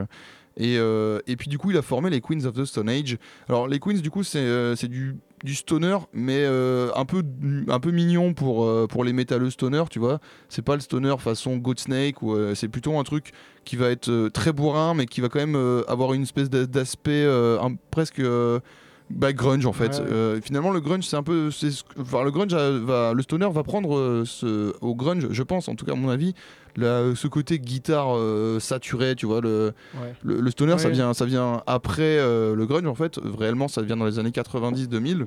Et, 0.56 0.76
euh, 0.78 1.18
et 1.26 1.36
puis 1.36 1.48
du 1.48 1.58
coup, 1.58 1.70
il 1.70 1.76
a 1.76 1.82
formé 1.82 2.10
les 2.10 2.20
Queens 2.20 2.44
of 2.44 2.54
the 2.54 2.64
Stone 2.64 2.88
Age. 2.88 3.18
Alors 3.48 3.66
les 3.66 3.78
Queens, 3.80 4.00
du 4.00 4.10
coup, 4.10 4.22
c'est 4.22 4.38
euh, 4.38 4.74
du, 4.74 5.16
du 5.42 5.54
stoner, 5.54 5.98
mais 6.12 6.44
euh, 6.44 6.90
un, 6.94 7.04
peu, 7.04 7.22
un 7.68 7.80
peu 7.80 7.90
mignon 7.90 8.34
pour, 8.34 8.64
euh, 8.64 8.86
pour 8.86 9.02
les 9.04 9.12
métalleux 9.12 9.50
stoner, 9.50 9.84
tu 9.90 9.98
vois. 9.98 10.20
C'est 10.48 10.62
pas 10.62 10.74
le 10.74 10.80
stoner 10.80 11.16
façon 11.18 11.56
Godsnake, 11.56 12.22
ou 12.22 12.34
euh, 12.34 12.54
c'est 12.54 12.68
plutôt 12.68 12.98
un 12.98 13.02
truc 13.02 13.32
qui 13.64 13.76
va 13.76 13.90
être 13.90 14.28
très 14.28 14.52
bourrin, 14.52 14.94
mais 14.94 15.06
qui 15.06 15.20
va 15.20 15.28
quand 15.28 15.40
même 15.40 15.82
avoir 15.88 16.12
une 16.14 16.22
espèce 16.22 16.50
d'a- 16.50 16.66
d'aspect 16.66 17.26
presque... 17.90 18.22
bah, 19.10 19.32
grunge 19.32 19.66
en 19.66 19.72
fait. 19.72 19.92
Ouais, 19.94 20.00
ouais. 20.00 20.12
Euh, 20.12 20.40
finalement, 20.40 20.70
le 20.70 20.80
grunge, 20.80 21.04
c'est 21.06 21.16
un 21.16 21.22
peu, 21.22 21.50
enfin, 22.00 22.22
le 22.24 22.30
grunge 22.30 22.54
va, 22.54 23.12
le 23.14 23.22
stoner 23.22 23.48
va 23.50 23.62
prendre 23.62 23.96
euh, 23.96 24.24
ce, 24.24 24.72
au 24.80 24.94
grunge, 24.94 25.28
je 25.30 25.42
pense, 25.42 25.68
en 25.68 25.74
tout 25.74 25.84
cas 25.84 25.92
à 25.92 25.96
mon 25.96 26.08
avis, 26.08 26.34
la- 26.76 27.14
ce 27.14 27.28
côté 27.28 27.58
guitare 27.58 28.16
euh, 28.16 28.58
saturé, 28.60 29.14
tu 29.14 29.26
vois, 29.26 29.40
le, 29.40 29.72
Ouais. 29.94 30.14
le, 30.22 30.40
le 30.40 30.50
stoner, 30.50 30.78
ça 30.78 30.88
vient, 30.88 31.12
ça 31.14 31.24
vient 31.26 31.62
après 31.66 32.18
euh, 32.18 32.54
le 32.54 32.66
grunge 32.66 32.86
en 32.86 32.94
fait. 32.94 33.20
Réellement, 33.38 33.68
ça 33.68 33.82
vient 33.82 33.96
dans 33.96 34.06
les 34.06 34.18
années 34.18 34.30
90-2000. 34.30 35.26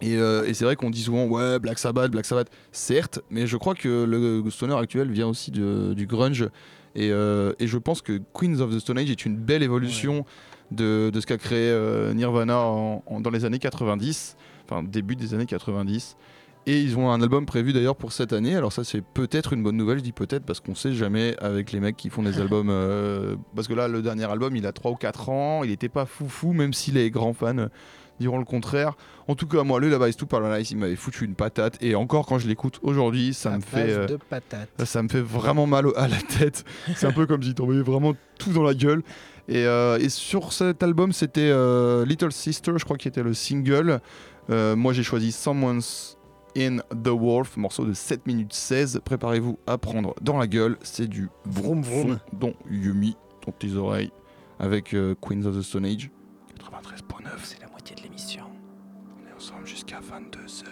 Et, 0.00 0.12
et 0.14 0.54
c'est 0.54 0.64
vrai 0.64 0.76
qu'on 0.76 0.90
dit 0.90 1.02
souvent 1.02 1.24
ouais 1.26 1.58
Black 1.58 1.78
Sabbath, 1.80 2.12
Black 2.12 2.24
Sabbath, 2.24 2.48
certes, 2.70 3.18
mais 3.30 3.48
je 3.48 3.56
crois 3.56 3.74
que 3.74 4.04
le 4.04 4.48
stoner 4.50 4.74
actuel 4.76 5.10
vient 5.10 5.26
aussi 5.26 5.50
de- 5.50 5.92
du 5.94 6.06
grunge. 6.06 6.48
Et, 6.94 7.08
et 7.08 7.66
je 7.66 7.78
pense 7.78 8.00
que 8.02 8.20
Queens 8.32 8.60
of 8.60 8.74
the 8.74 8.78
Stone 8.78 8.98
Age 8.98 9.10
est 9.10 9.24
une 9.26 9.36
belle 9.36 9.62
évolution 9.64 10.24
de, 10.70 11.10
de 11.10 11.20
ce 11.20 11.26
qu'a 11.26 11.38
créé 11.38 11.70
euh, 11.70 12.12
Nirvana 12.14 12.58
en- 12.60 13.02
en- 13.06 13.20
dans 13.20 13.30
les 13.30 13.44
années 13.44 13.58
90, 13.58 14.36
enfin 14.68 14.82
début 14.82 15.16
des 15.16 15.34
années 15.34 15.46
90. 15.46 16.16
Et 16.66 16.82
ils 16.82 16.98
ont 16.98 17.10
un 17.10 17.22
album 17.22 17.46
prévu 17.46 17.72
d'ailleurs 17.72 17.96
pour 17.96 18.12
cette 18.12 18.34
année. 18.34 18.54
Alors 18.54 18.72
ça 18.74 18.84
c'est 18.84 19.00
peut-être 19.02 19.54
une 19.54 19.62
bonne 19.62 19.76
nouvelle, 19.76 19.98
je 19.98 20.02
dis 20.02 20.12
peut-être 20.12 20.44
parce 20.44 20.60
qu'on 20.60 20.74
sait 20.74 20.92
jamais 20.92 21.34
avec 21.38 21.72
les 21.72 21.80
mecs 21.80 21.96
qui 21.96 22.10
font 22.10 22.22
des 22.22 22.38
albums. 22.40 22.68
euh, 22.70 23.36
parce 23.56 23.68
que 23.68 23.72
là 23.74 23.88
le 23.88 24.02
dernier 24.02 24.24
album 24.30 24.54
il 24.54 24.66
a 24.66 24.72
3 24.72 24.90
ou 24.90 24.96
4 24.96 25.30
ans, 25.30 25.64
il 25.64 25.70
était 25.70 25.88
pas 25.88 26.04
foufou 26.04 26.52
même 26.52 26.74
si 26.74 26.90
les 26.90 27.10
grands 27.10 27.32
fans 27.32 27.56
euh, 27.56 27.68
diront 28.20 28.38
le 28.38 28.44
contraire. 28.44 28.96
En 29.28 29.34
tout 29.34 29.46
cas 29.46 29.62
moi 29.62 29.80
le 29.80 29.88
Là-bas 29.88 30.12
tout 30.12 30.26
Paralyze 30.26 30.70
il 30.72 30.76
m'avait 30.76 30.96
foutu 30.96 31.24
une 31.24 31.34
patate 31.36 31.82
et 31.82 31.94
encore 31.94 32.26
quand 32.26 32.38
je 32.38 32.46
l'écoute 32.48 32.80
aujourd'hui 32.82 33.32
ça 33.32 33.56
me 33.56 33.62
fait... 33.62 33.90
euh, 33.92 34.06
de 34.06 34.18
ça, 34.84 35.02
me 35.02 35.08
fait 35.08 35.22
vraiment 35.22 35.66
mal 35.66 35.86
à 35.96 36.06
la 36.08 36.16
tête. 36.18 36.64
C'est 36.96 37.06
un 37.06 37.12
peu 37.12 37.24
comme 37.26 37.42
si 37.42 37.54
t'envoyais 37.54 37.80
vraiment 37.80 38.12
tout 38.38 38.52
dans 38.52 38.62
la 38.64 38.74
gueule. 38.74 39.02
Et, 39.48 39.64
euh, 39.64 39.98
et 39.98 40.10
sur 40.10 40.52
cet 40.52 40.82
album, 40.82 41.12
c'était 41.12 41.50
euh, 41.50 42.04
Little 42.04 42.32
Sister, 42.32 42.72
je 42.76 42.84
crois, 42.84 42.98
qui 42.98 43.08
était 43.08 43.22
le 43.22 43.32
single. 43.32 44.00
Euh, 44.50 44.76
moi, 44.76 44.92
j'ai 44.92 45.02
choisi 45.02 45.32
Someone's 45.32 46.18
in 46.56 46.78
the 46.90 47.08
Wolf, 47.08 47.56
morceau 47.56 47.84
de 47.84 47.92
7 47.92 48.26
minutes 48.26 48.52
16. 48.52 49.00
Préparez-vous 49.04 49.58
à 49.66 49.78
prendre 49.78 50.14
dans 50.20 50.36
la 50.36 50.46
gueule. 50.46 50.76
C'est 50.82 51.06
du 51.06 51.30
Vroom, 51.46 51.82
vroom 51.82 52.18
dont 52.32 52.54
Yumi, 52.70 53.16
dans 53.46 53.52
tes 53.52 53.74
oreilles, 53.74 54.12
avec 54.58 54.94
euh, 54.94 55.14
Queens 55.20 55.44
of 55.46 55.56
the 55.56 55.62
Stone 55.62 55.86
Age. 55.86 56.10
93.9. 56.58 57.28
C'est 57.42 57.60
la 57.60 57.68
moitié 57.68 57.96
de 57.96 58.02
l'émission. 58.02 58.44
On 59.16 59.30
est 59.30 59.34
ensemble 59.34 59.66
jusqu'à 59.66 60.00
22h. 60.00 60.67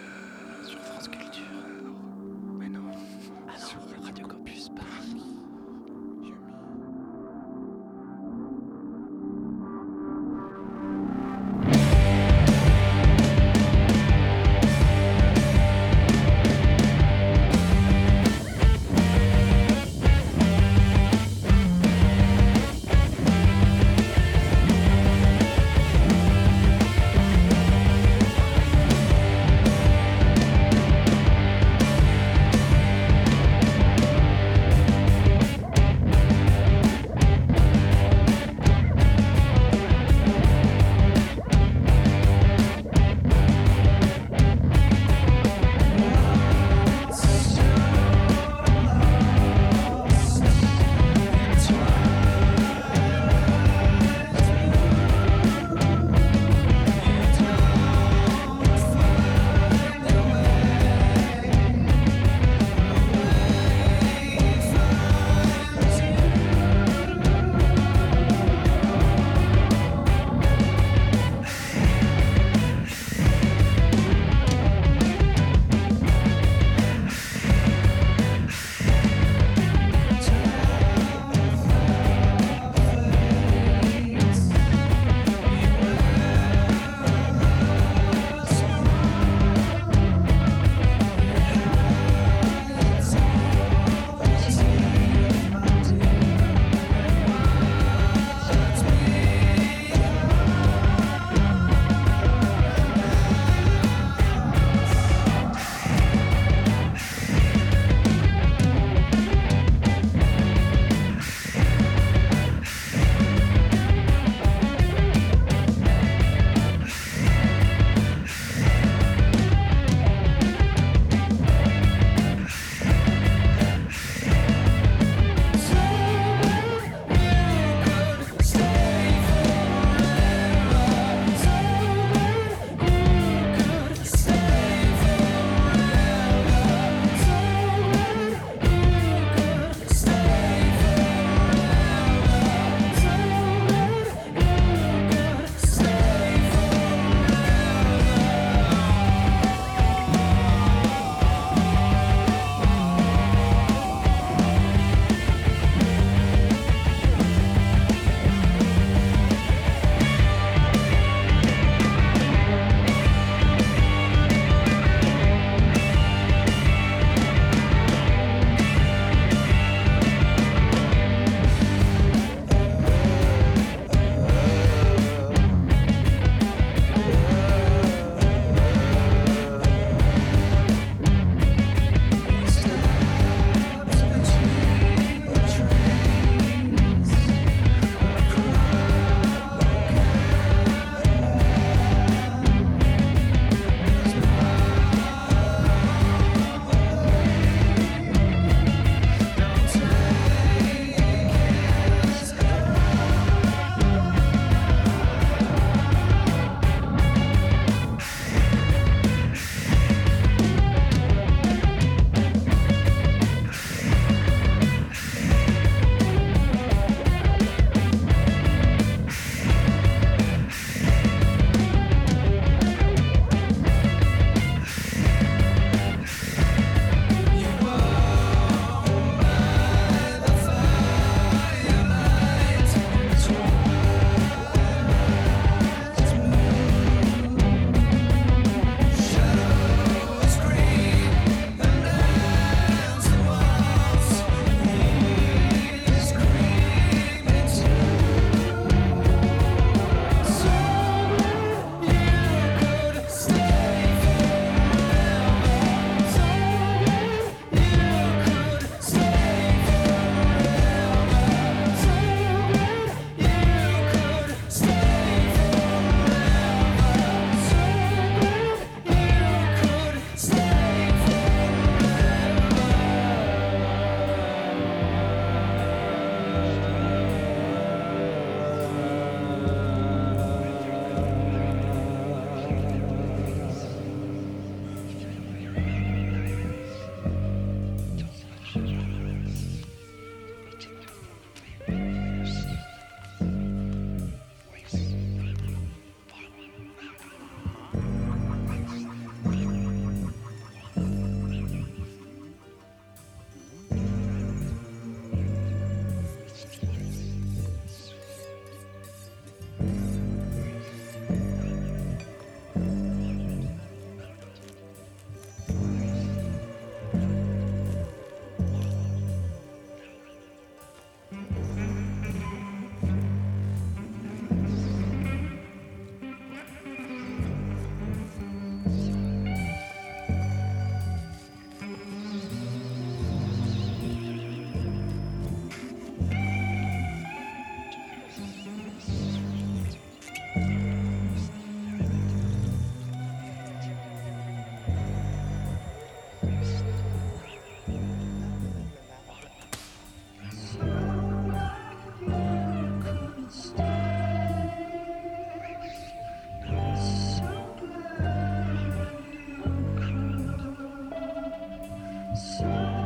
Peace. 362.39 362.76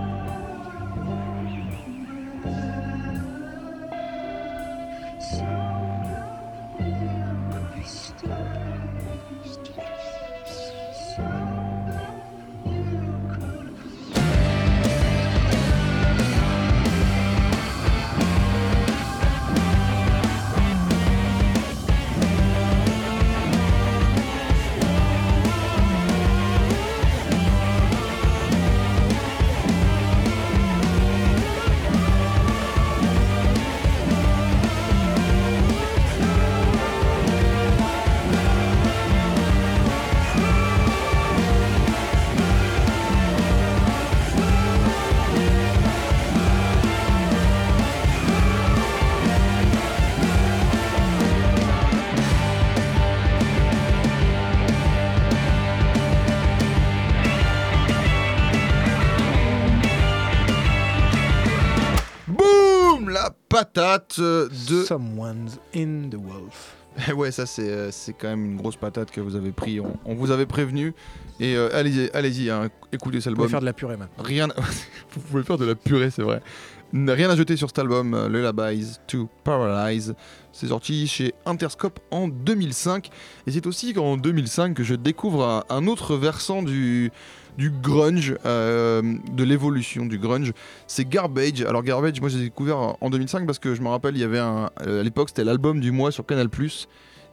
Patate 63.81 64.19
euh, 64.19 64.49
de. 64.69 64.83
Someone's 64.83 65.59
in 65.75 66.09
the 66.09 66.15
wolf. 66.15 66.75
Eh 67.07 67.13
ouais, 67.13 67.31
ça 67.31 67.45
c'est 67.45 67.69
euh, 67.69 67.89
c'est 67.89 68.13
quand 68.13 68.27
même 68.27 68.45
une 68.45 68.57
grosse 68.57 68.75
patate 68.75 69.11
que 69.11 69.21
vous 69.21 69.35
avez 69.35 69.51
pris. 69.51 69.79
On, 69.79 69.97
on 70.05 70.13
vous 70.13 70.31
avait 70.31 70.45
prévenu. 70.45 70.93
Et 71.39 71.55
euh, 71.55 71.69
allez-y, 71.73 72.09
allez-y, 72.13 72.49
hein, 72.49 72.69
écoutez 72.91 73.21
cet 73.21 73.33
On 73.33 73.35
va 73.35 73.43
album. 73.43 73.49
faire 73.49 73.59
de 73.61 73.65
la 73.65 73.73
purée 73.73 73.97
maintenant. 73.97 74.23
Rien. 74.23 74.47
vous 75.11 75.21
pouvez 75.21 75.43
faire 75.43 75.57
de 75.57 75.65
la 75.65 75.75
purée, 75.75 76.11
c'est 76.11 76.21
vrai. 76.21 76.41
Rien 76.93 77.29
à 77.29 77.37
jeter 77.37 77.55
sur 77.55 77.69
cet 77.69 77.79
album, 77.79 78.13
euh, 78.13 78.27
Lullabies 78.27 78.97
to 79.07 79.29
Paralyze. 79.45 80.13
C'est 80.51 80.67
sorti 80.67 81.07
chez 81.07 81.33
Interscope 81.45 82.01
en 82.11 82.27
2005. 82.27 83.09
Et 83.47 83.51
c'est 83.51 83.65
aussi 83.65 83.97
en 83.97 84.17
2005 84.17 84.73
que 84.73 84.83
je 84.83 84.95
découvre 84.95 85.65
un 85.69 85.87
autre 85.87 86.17
versant 86.17 86.61
du, 86.61 87.11
du 87.57 87.69
grunge, 87.69 88.35
euh, 88.45 89.01
de 89.31 89.43
l'évolution 89.43 90.05
du 90.05 90.17
grunge. 90.17 90.53
C'est 90.87 91.07
Garbage. 91.07 91.61
Alors 91.61 91.83
Garbage, 91.83 92.19
moi 92.19 92.29
j'ai 92.29 92.39
découvert 92.39 92.95
en 93.01 93.09
2005 93.09 93.45
parce 93.45 93.59
que 93.59 93.75
je 93.75 93.81
me 93.81 93.89
rappelle, 93.89 94.15
il 94.15 94.21
y 94.21 94.23
avait 94.23 94.39
un. 94.39 94.69
euh, 94.85 95.01
à 95.01 95.03
l'époque, 95.03 95.29
c'était 95.29 95.43
l'album 95.43 95.79
du 95.79 95.91
mois 95.91 96.11
sur 96.11 96.25
Canal+. 96.25 96.49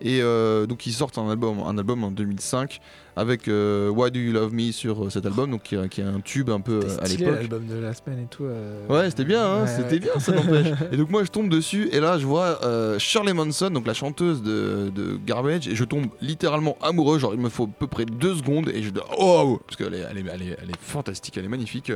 Et 0.01 0.21
euh, 0.23 0.67
donc 0.67 0.87
ils 0.87 0.93
sortent 0.93 1.19
un 1.19 1.29
album, 1.29 1.59
un 1.67 1.77
album 1.77 2.05
en 2.05 2.11
2005 2.11 2.81
avec 3.17 3.49
euh, 3.49 3.89
Why 3.91 4.13
Do 4.13 4.21
You 4.21 4.33
Love 4.33 4.55
Me 4.55 4.71
sur 4.71 5.05
euh, 5.07 5.11
cet 5.11 5.27
album, 5.27 5.51
donc 5.51 5.65
qui, 5.65 5.75
est- 5.75 5.89
qui 5.89 6.01
est 6.01 6.05
un 6.05 6.21
tube 6.21 6.51
un 6.51 6.61
peu 6.61 6.81
euh, 6.85 6.89
C'était 6.89 7.03
à 7.03 7.09
l'époque. 7.09 7.35
l'album 7.41 7.67
de 7.67 7.75
la 7.75 7.93
semaine 7.93 8.21
et 8.21 8.27
tout. 8.31 8.45
euh, 8.45 8.87
Ouais, 8.89 9.11
c'était 9.11 9.25
bien, 9.25 9.45
hein, 9.45 9.63
ouais, 9.63 9.67
c'était 9.67 9.95
ouais. 9.95 9.99
bien, 9.99 10.21
ça 10.21 10.31
n'empêche. 10.33 10.69
et 10.93 10.97
donc 10.97 11.11
moi 11.11 11.25
je 11.25 11.31
tombe 11.31 11.49
dessus 11.49 11.89
et 11.91 11.99
là 11.99 12.17
je 12.19 12.27
vois 12.27 12.61
Shirley 12.99 13.33
Manson, 13.35 13.71
donc 13.71 13.89
la 13.89 13.95
chanteuse 13.95 14.41
de, 14.43 14.93
de 14.95 15.19
Garbage, 15.27 15.67
et 15.67 15.75
je 15.75 15.83
tombe 15.85 16.07
littéralement 16.23 16.77
amoureux. 16.81 17.19
Genre 17.19 17.35
il 17.35 17.41
me 17.41 17.49
faut 17.49 17.65
à 17.65 17.71
peu 17.79 17.89
près 17.89 18.05
deux 18.05 18.37
secondes 18.37 18.69
et 18.69 18.83
je 18.85 18.91
dis 18.91 19.01
oh 19.19 19.61
parce 19.67 19.77
qu'elle 19.77 19.95
est, 19.95 20.05
elle 20.09 20.19
est, 20.19 20.25
elle 20.33 20.43
est, 20.43 20.57
elle 20.63 20.71
est 20.71 20.81
fantastique, 20.81 21.37
elle 21.39 21.45
est 21.45 21.49
magnifique. 21.49 21.91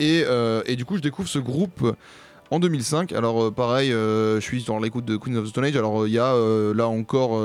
Et, 0.00 0.24
et 0.66 0.74
du 0.76 0.84
coup 0.84 0.96
je 0.96 1.02
découvre 1.02 1.28
ce 1.28 1.38
groupe. 1.38 1.94
En 2.50 2.60
2005, 2.60 3.12
alors 3.12 3.44
euh, 3.44 3.50
pareil, 3.50 3.92
euh, 3.92 4.36
je 4.36 4.40
suis 4.40 4.62
dans 4.64 4.78
l'écoute 4.78 5.04
de 5.04 5.16
Queen 5.16 5.36
of 5.36 5.44
the 5.44 5.48
Stone 5.48 5.64
Age. 5.64 5.76
Alors 5.76 6.02
euh, 6.02 6.08
il 6.08 6.14
y 6.14 6.18
a 6.18 6.34
là 6.74 6.88
encore 6.88 7.40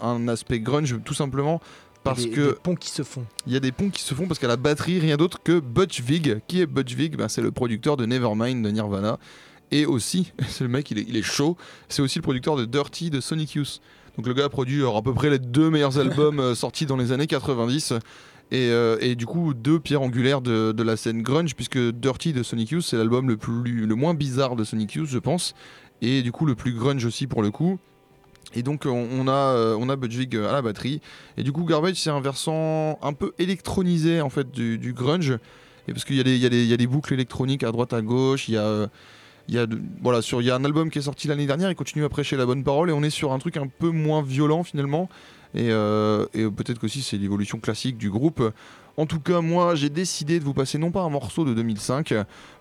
un 0.00 0.28
aspect 0.28 0.60
grunge, 0.60 0.96
tout 1.04 1.14
simplement 1.14 1.60
parce 2.04 2.22
des- 2.22 2.30
que 2.30 2.48
des 2.50 2.54
ponts 2.62 2.74
qui 2.76 2.90
se 2.90 3.02
font. 3.02 3.24
il 3.46 3.52
y 3.52 3.56
a 3.56 3.60
des 3.60 3.72
ponts 3.72 3.90
qui 3.90 4.00
se 4.02 4.14
font 4.14 4.26
parce 4.26 4.38
qu'à 4.38 4.46
la 4.48 4.56
batterie, 4.56 4.98
rien 5.00 5.16
d'autre 5.16 5.40
que 5.42 5.58
Butch 5.60 6.00
Vig. 6.00 6.40
Qui 6.46 6.60
est 6.62 6.66
Butch 6.66 6.94
Vig? 6.94 7.16
Ben, 7.16 7.28
C'est 7.28 7.42
le 7.42 7.50
producteur 7.50 7.96
de 7.96 8.06
Nevermind 8.06 8.64
de 8.64 8.70
Nirvana. 8.70 9.18
Et 9.72 9.84
aussi, 9.84 10.32
c'est 10.48 10.62
le 10.64 10.70
mec, 10.70 10.90
il 10.90 10.98
est, 11.00 11.04
il 11.08 11.16
est 11.16 11.22
chaud, 11.22 11.56
c'est 11.88 12.00
aussi 12.02 12.18
le 12.18 12.22
producteur 12.22 12.56
de 12.56 12.64
Dirty 12.64 13.10
de 13.10 13.20
Sonic 13.20 13.54
Youth. 13.54 13.80
Donc 14.16 14.26
le 14.26 14.32
gars 14.32 14.44
a 14.44 14.48
produit 14.48 14.80
alors, 14.80 14.96
à 14.96 15.02
peu 15.02 15.12
près 15.12 15.28
les 15.28 15.38
deux 15.40 15.68
meilleurs 15.68 15.98
albums 15.98 16.54
sortis 16.54 16.86
dans 16.86 16.96
les 16.96 17.12
années 17.12 17.26
90. 17.26 17.92
Et, 18.52 18.70
euh, 18.70 18.96
et 19.00 19.16
du 19.16 19.26
coup, 19.26 19.54
deux 19.54 19.80
pierres 19.80 20.02
angulaires 20.02 20.40
de, 20.40 20.82
la 20.82 20.96
scène 20.96 21.22
grunge, 21.22 21.54
puisque 21.54 21.78
Dirty 21.78 22.32
de 22.32 22.42
Sonic 22.42 22.70
Youth, 22.70 22.84
c'est 22.84 22.96
l'album 22.96 23.28
le, 23.28 23.36
le 23.62 23.94
moins 23.94 24.14
bizarre 24.14 24.54
de 24.54 24.64
Sonic 24.64 24.94
Youth, 24.94 25.08
je 25.08 25.18
pense. 25.18 25.54
Et 26.02 26.22
du 26.22 26.32
coup, 26.32 26.46
le 26.46 26.54
plus 26.54 26.72
grunge 26.72 27.04
aussi 27.04 27.26
pour 27.26 27.42
le 27.42 27.50
coup. 27.50 27.78
Et 28.54 28.62
donc, 28.62 28.86
on, 28.86 29.28
a, 29.28 29.32
euh, 29.32 29.76
on 29.78 29.88
a 29.88 29.96
Butch 29.96 30.14
Vig 30.14 30.36
à 30.36 30.52
la 30.52 30.62
batterie. 30.62 31.00
Et 31.36 31.42
du 31.42 31.52
coup, 31.52 31.64
Garbage, 31.64 31.96
c'est 31.96 32.10
un 32.10 32.20
versant 32.20 32.98
un 33.02 33.12
peu 33.12 33.32
électronisé 33.38 34.20
en 34.20 34.30
fait 34.30 34.50
du, 34.50 34.92
grunge. 34.92 35.38
Et 35.88 35.92
parce 35.92 36.04
qu'il 36.04 36.16
y, 36.16 36.20
y, 36.20 36.66
y 36.66 36.72
a 36.72 36.76
des 36.76 36.86
boucles 36.86 37.14
électroniques 37.14 37.64
à 37.64 37.72
droite, 37.72 37.92
à 37.92 38.02
gauche. 38.02 38.48
Il 38.48 38.54
y 38.54 38.56
a, 38.56 38.62
euh, 38.62 38.86
il 39.48 39.54
y 39.54 39.58
a, 39.58 39.66
voilà, 40.02 40.22
sur, 40.22 40.40
il 40.40 40.46
y 40.46 40.50
a 40.50 40.54
un 40.54 40.64
album 40.64 40.90
qui 40.90 40.98
est 40.98 41.02
sorti 41.02 41.28
l'année 41.28 41.46
dernière. 41.46 41.70
Il 41.70 41.74
continue 41.74 42.04
à 42.04 42.08
prêcher 42.08 42.36
la 42.36 42.46
bonne 42.46 42.62
parole. 42.62 42.88
Et 42.90 42.92
on 42.92 43.02
est 43.02 43.10
sur 43.10 43.32
un 43.32 43.38
truc 43.38 43.56
un 43.56 43.66
peu 43.66 43.90
moins 43.90 44.22
violent 44.22 44.62
finalement. 44.62 45.08
Et, 45.56 45.70
euh, 45.70 46.26
et 46.34 46.44
peut-être 46.44 46.78
qu'aussi 46.78 47.02
c'est 47.02 47.16
l'évolution 47.16 47.58
classique 47.58 47.96
du 47.96 48.10
groupe. 48.10 48.42
En 48.98 49.04
tout 49.04 49.20
cas, 49.20 49.42
moi, 49.42 49.74
j'ai 49.74 49.90
décidé 49.90 50.38
de 50.38 50.44
vous 50.44 50.54
passer 50.54 50.78
non 50.78 50.90
pas 50.90 51.02
un 51.02 51.10
morceau 51.10 51.44
de 51.44 51.52
2005, 51.52 52.14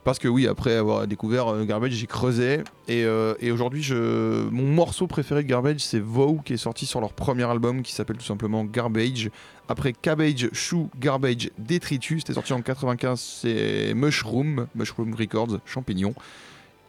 parce 0.04 0.20
que 0.20 0.28
oui, 0.28 0.48
après 0.48 0.76
avoir 0.76 1.08
découvert 1.08 1.48
euh, 1.48 1.64
Garbage, 1.64 1.92
j'ai 1.92 2.08
creusé. 2.08 2.60
Et, 2.90 3.06
euh, 3.06 3.36
et 3.40 3.52
aujourd'hui, 3.52 3.82
je... 3.82 4.50
mon 4.50 4.68
morceau 4.68 5.08
préféré 5.08 5.44
de 5.44 5.48
Garbage, 5.48 5.80
c'est 5.80 6.00
Vow, 6.00 6.42
qui 6.44 6.54
est 6.54 6.58
sorti 6.58 6.86
sur 6.86 7.00
leur 7.00 7.14
premier 7.14 7.44
album, 7.44 7.84
qui 7.84 7.94
s'appelle 7.94 8.18
tout 8.18 8.26
simplement 8.26 8.66
Garbage. 8.66 9.30
Après 9.70 9.94
Cabbage, 9.94 10.50
Shoe, 10.52 10.90
Garbage, 11.00 11.52
Détritus, 11.58 12.20
c'était 12.20 12.34
sorti 12.34 12.52
en 12.52 12.62
95, 12.62 13.20
c'est 13.20 13.94
Mushroom, 13.94 14.68
Mushroom 14.76 15.14
Records, 15.14 15.60
Champignon. 15.66 16.14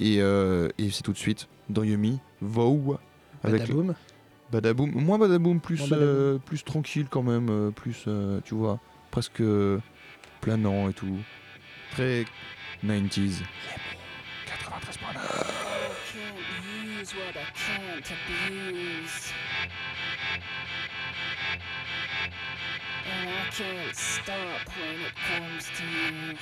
Et, 0.01 0.17
euh, 0.21 0.69
et 0.77 0.91
c'est 0.91 1.03
tout 1.03 1.13
de 1.13 1.19
suite 1.19 1.47
dans 1.71 1.85
Yumi, 1.85 2.19
Vow, 2.43 2.97
avec 3.45 3.63
Badaboum. 3.63 3.95
Badaboom, 4.53 4.91
moins 4.93 5.19
Badaboom, 5.19 5.61
plus, 5.61 5.81
Badaboom. 5.81 6.05
euh, 6.05 6.39
plus 6.39 6.63
tranquille 6.65 7.07
quand 7.11 7.23
même, 7.23 7.49
euh, 7.51 7.71
plus, 7.71 8.05
euh, 8.07 8.41
tu 8.45 8.55
vois, 8.55 8.79
presque 9.11 9.41
euh, 9.41 9.81
planant 10.41 10.89
et 10.89 10.93
tout. 10.93 11.19
Très 11.93 12.25
90s. 12.85 13.43
93.9. 14.47 15.13
can't 16.13 16.39
use 17.01 17.15
what 17.15 17.35
I 17.37 17.45
can't 17.55 18.13
abuse. 18.13 19.33
And 23.09 23.29
I 23.29 23.51
can't 23.51 23.95
stop 23.95 24.67
when 24.77 25.01
it 25.07 25.15
comes 25.29 25.65
to 25.77 25.85
you. 25.85 26.37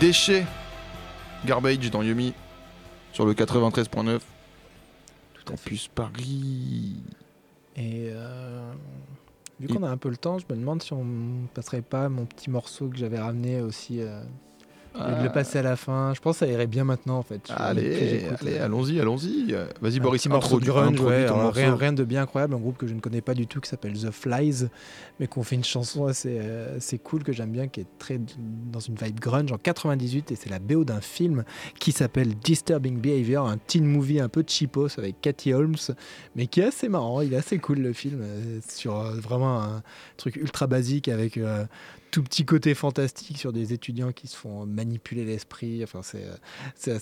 Déchets. 0.00 0.46
Garbage 1.44 1.90
dans 1.90 2.02
Yumi. 2.02 2.34
Sur 3.12 3.26
le 3.26 3.34
93.9. 3.34 4.20
Campus 5.44 5.88
Paris. 5.88 6.96
Et 7.76 8.10
euh, 8.12 8.72
vu 9.58 9.68
qu'on 9.68 9.82
a 9.82 9.88
un 9.88 9.96
peu 9.96 10.08
le 10.10 10.16
temps, 10.16 10.38
je 10.38 10.44
me 10.50 10.56
demande 10.58 10.82
si 10.82 10.92
on 10.92 11.48
passerait 11.54 11.82
pas 11.82 12.08
mon 12.08 12.26
petit 12.26 12.50
morceau 12.50 12.88
que 12.88 12.96
j'avais 12.96 13.18
ramené 13.18 13.60
aussi. 13.60 14.00
euh, 14.00 14.22
lieu 14.98 15.16
de 15.18 15.22
le 15.22 15.32
passer 15.32 15.58
à 15.58 15.62
la 15.62 15.76
fin. 15.76 16.12
Je 16.14 16.20
pense 16.20 16.38
que 16.38 16.46
ça 16.46 16.52
irait 16.52 16.66
bien 16.66 16.84
maintenant 16.84 17.18
en 17.18 17.22
fait. 17.22 17.40
Allez, 17.50 18.26
allez, 18.40 18.58
allons-y, 18.58 19.00
allons-y. 19.00 19.54
Vas-y 19.80 20.00
Boris, 20.00 20.22
petit 20.22 20.28
morceau 20.28 20.58
grunge, 20.58 21.00
ouais, 21.00 21.24
alors 21.24 21.52
rien, 21.52 21.74
rien 21.74 21.92
de 21.92 22.04
bien 22.04 22.22
incroyable, 22.22 22.54
un 22.54 22.58
groupe 22.58 22.78
que 22.78 22.86
je 22.86 22.94
ne 22.94 23.00
connais 23.00 23.20
pas 23.20 23.34
du 23.34 23.46
tout 23.46 23.60
qui 23.60 23.68
s'appelle 23.68 23.92
The 23.92 24.10
Flies, 24.10 24.68
mais 25.20 25.26
qu'on 25.26 25.42
fait 25.42 25.56
une 25.56 25.64
chanson 25.64 26.06
assez, 26.06 26.38
euh, 26.42 26.76
assez 26.76 26.98
cool 26.98 27.22
que 27.22 27.32
j'aime 27.32 27.50
bien, 27.50 27.68
qui 27.68 27.80
est 27.80 27.86
très 27.98 28.20
dans 28.72 28.80
une 28.80 28.94
vibe 28.94 29.20
grunge 29.20 29.52
en 29.52 29.58
98 29.58 30.32
et 30.32 30.36
c'est 30.36 30.50
la 30.50 30.58
BO 30.58 30.84
d'un 30.84 31.00
film 31.00 31.44
qui 31.78 31.92
s'appelle 31.92 32.34
Disturbing 32.34 32.98
Behavior, 32.98 33.48
un 33.48 33.58
teen 33.58 33.84
movie 33.84 34.20
un 34.20 34.28
peu 34.28 34.44
cheapos 34.46 34.98
avec 34.98 35.20
Cathy 35.20 35.52
Holmes, 35.52 35.76
mais 36.36 36.46
qui 36.46 36.60
est 36.60 36.64
assez 36.64 36.88
marrant, 36.88 37.20
il 37.20 37.34
est 37.34 37.36
assez 37.36 37.58
cool 37.58 37.78
le 37.78 37.92
film, 37.92 38.20
euh, 38.22 38.60
sur 38.68 38.98
euh, 38.98 39.14
vraiment 39.14 39.62
un 39.62 39.82
truc 40.16 40.36
ultra 40.36 40.66
basique 40.66 41.08
avec 41.08 41.36
euh, 41.36 41.64
tout 42.10 42.22
petit 42.22 42.44
côté 42.44 42.74
fantastique 42.74 43.38
sur 43.38 43.52
des 43.52 43.72
étudiants 43.72 44.12
qui 44.12 44.26
se 44.28 44.36
font 44.36 44.64
manipuler 44.66 45.24
l'esprit, 45.24 45.82
enfin 45.82 46.00
c'est 46.02 46.24
euh, 46.88 46.98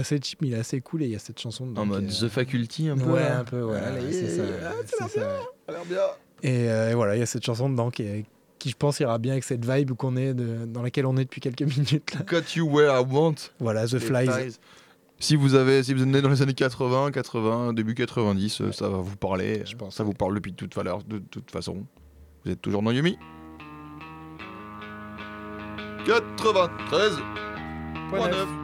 assez 0.00 0.18
cheap 0.22 0.40
mais 0.42 0.48
il 0.48 0.54
est 0.54 0.58
assez 0.58 0.80
cool 0.80 1.02
et 1.02 1.06
il 1.06 1.12
y 1.12 1.16
a 1.16 1.18
cette 1.18 1.38
chanson 1.40 1.66
dedans 1.66 1.82
En 1.82 1.86
mode 1.86 2.04
est- 2.04 2.20
The 2.20 2.28
Faculty 2.28 2.88
un 2.88 2.96
peu. 2.96 3.10
Ouais, 3.10 3.22
un 3.22 3.44
peu, 3.44 3.60
voilà, 3.60 3.88
Ah, 3.96 4.00
c'est 4.10 4.36
ça. 4.36 4.42
ah, 4.64 4.72
ça 4.86 5.04
a 5.04 5.08
l'air 5.08 5.10
ça. 5.10 5.72
bien, 5.72 5.78
bien. 5.88 6.04
Et, 6.42 6.68
euh, 6.70 6.90
et 6.90 6.94
voilà, 6.94 7.16
il 7.16 7.20
y 7.20 7.22
a 7.22 7.26
cette 7.26 7.44
chanson 7.44 7.68
dedans 7.70 7.90
qui, 7.90 8.02
est- 8.02 8.24
qui, 8.58 8.70
je 8.70 8.76
pense, 8.76 9.00
ira 9.00 9.18
bien 9.18 9.32
avec 9.32 9.44
cette 9.44 9.64
vibe 9.64 9.92
qu'on 9.92 10.16
est 10.16 10.34
de- 10.34 10.66
dans 10.66 10.82
laquelle 10.82 11.06
on 11.06 11.16
est 11.16 11.24
depuis 11.24 11.40
quelques 11.40 11.62
minutes. 11.76 12.14
Là. 12.14 12.20
Got 12.26 12.54
you 12.56 12.66
where 12.68 12.90
I 13.00 13.04
want. 13.08 13.34
Voilà, 13.58 13.86
The. 13.86 13.98
Flies. 13.98 14.58
Si 15.22 15.36
vous 15.36 15.54
avez, 15.54 15.82
si 15.82 15.92
vous 15.92 16.00
êtes 16.02 16.08
né 16.08 16.22
dans 16.22 16.30
les 16.30 16.40
années 16.40 16.54
80, 16.54 17.10
80, 17.10 17.74
début 17.74 17.94
90, 17.94 18.60
euh, 18.62 18.72
ça 18.72 18.88
va 18.88 18.98
vous 18.98 19.16
parler. 19.16 19.62
Je 19.66 19.76
pense, 19.76 19.94
ça 19.96 20.02
vous 20.04 20.14
parle 20.14 20.34
depuis 20.34 20.54
toute 20.54 20.74
valeur, 20.74 21.02
de 21.04 21.18
toute 21.18 21.50
façon. 21.50 21.84
Vous 22.44 22.50
êtes 22.52 22.62
toujours 22.62 22.82
dans 22.82 22.90
Yumi 22.90 23.18
93.9 26.04 28.59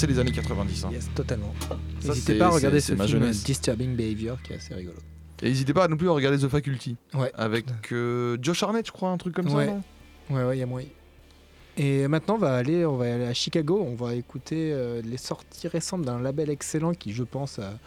c'est 0.00 0.06
les 0.06 0.18
années 0.18 0.32
90. 0.32 0.84
hein. 0.84 0.90
Yes, 0.92 1.10
totalement. 1.14 1.54
N'hésitez 2.04 2.38
pas 2.38 2.46
à 2.46 2.50
regarder 2.50 2.80
ce 2.80 2.94
film 2.94 3.06
jeunesse. 3.06 3.44
Disturbing 3.44 3.94
Behavior 3.94 4.38
qui 4.42 4.52
est 4.52 4.56
assez 4.56 4.74
rigolo. 4.74 4.96
Et 5.42 5.48
n'hésitez 5.48 5.72
pas 5.72 5.88
non 5.88 5.96
plus 5.96 6.08
à 6.08 6.12
regarder 6.12 6.38
The 6.38 6.48
Faculty. 6.48 6.96
Ouais. 7.14 7.30
Avec 7.34 7.66
euh, 7.92 8.36
Josh 8.42 8.62
Arnett 8.62 8.86
je 8.86 8.92
crois, 8.92 9.10
un 9.10 9.16
truc 9.16 9.34
comme 9.34 9.48
Ouais. 9.54 9.66
ça. 9.66 9.72
non? 9.72 9.82
Ouais, 10.36 10.44
ouais, 10.44 10.56
il 10.56 10.60
y 10.60 10.62
a 10.62 10.66
moyen. 10.66 10.88
Et 11.76 12.06
maintenant, 12.08 12.34
on 12.34 12.38
va 12.38 12.54
aller, 12.56 12.84
on 12.84 12.96
va 12.96 13.14
aller 13.14 13.24
à 13.24 13.32
Chicago. 13.34 13.84
On 13.86 13.94
va 13.94 14.14
écouter 14.14 14.70
euh, 14.72 15.00
les 15.02 15.16
sorties 15.16 15.68
récentes 15.68 16.02
d'un 16.02 16.20
label 16.20 16.50
excellent 16.50 16.92
qui, 16.92 17.12
je 17.12 17.22
pense, 17.22 17.58
a, 17.58 17.78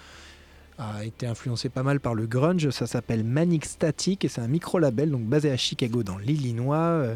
a 0.80 1.06
été 1.06 1.28
influencé 1.28 1.70
pas 1.70 1.84
mal 1.84 2.00
par 2.00 2.16
le 2.16 2.26
grunge. 2.26 2.70
Ça 2.72 2.88
s'appelle 2.88 3.24
Manic 3.24 3.66
Static 3.66 4.26
et 4.26 4.30
c'est 4.30 4.42
un 4.42 4.48
micro-label 4.48 5.12
donc 5.12 5.24
basé 5.24 5.52
à 5.52 5.58
Chicago 5.58 6.02
dans 6.02 6.18
l'Illinois. 6.18 6.78
euh, 6.78 7.16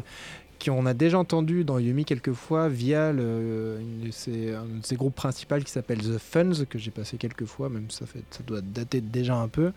qui 0.58 0.70
on 0.70 0.86
a 0.86 0.94
déjà 0.94 1.18
entendu 1.18 1.64
dans 1.64 1.78
Yumi 1.78 2.04
quelques 2.04 2.32
fois 2.32 2.68
via 2.68 3.12
le, 3.12 3.78
un 3.80 4.78
de 4.78 4.84
ses 4.84 4.96
groupes 4.96 5.14
principaux 5.14 5.58
qui 5.58 5.70
s'appelle 5.70 5.98
The 5.98 6.18
Funds 6.18 6.64
que 6.68 6.78
j'ai 6.78 6.90
passé 6.90 7.16
quelques 7.16 7.44
fois, 7.44 7.68
même 7.68 7.90
ça 7.90 8.06
fait 8.06 8.22
ça 8.30 8.40
doit 8.46 8.60
dater 8.60 9.00
déjà 9.00 9.36
un 9.36 9.48
peu. 9.48 9.72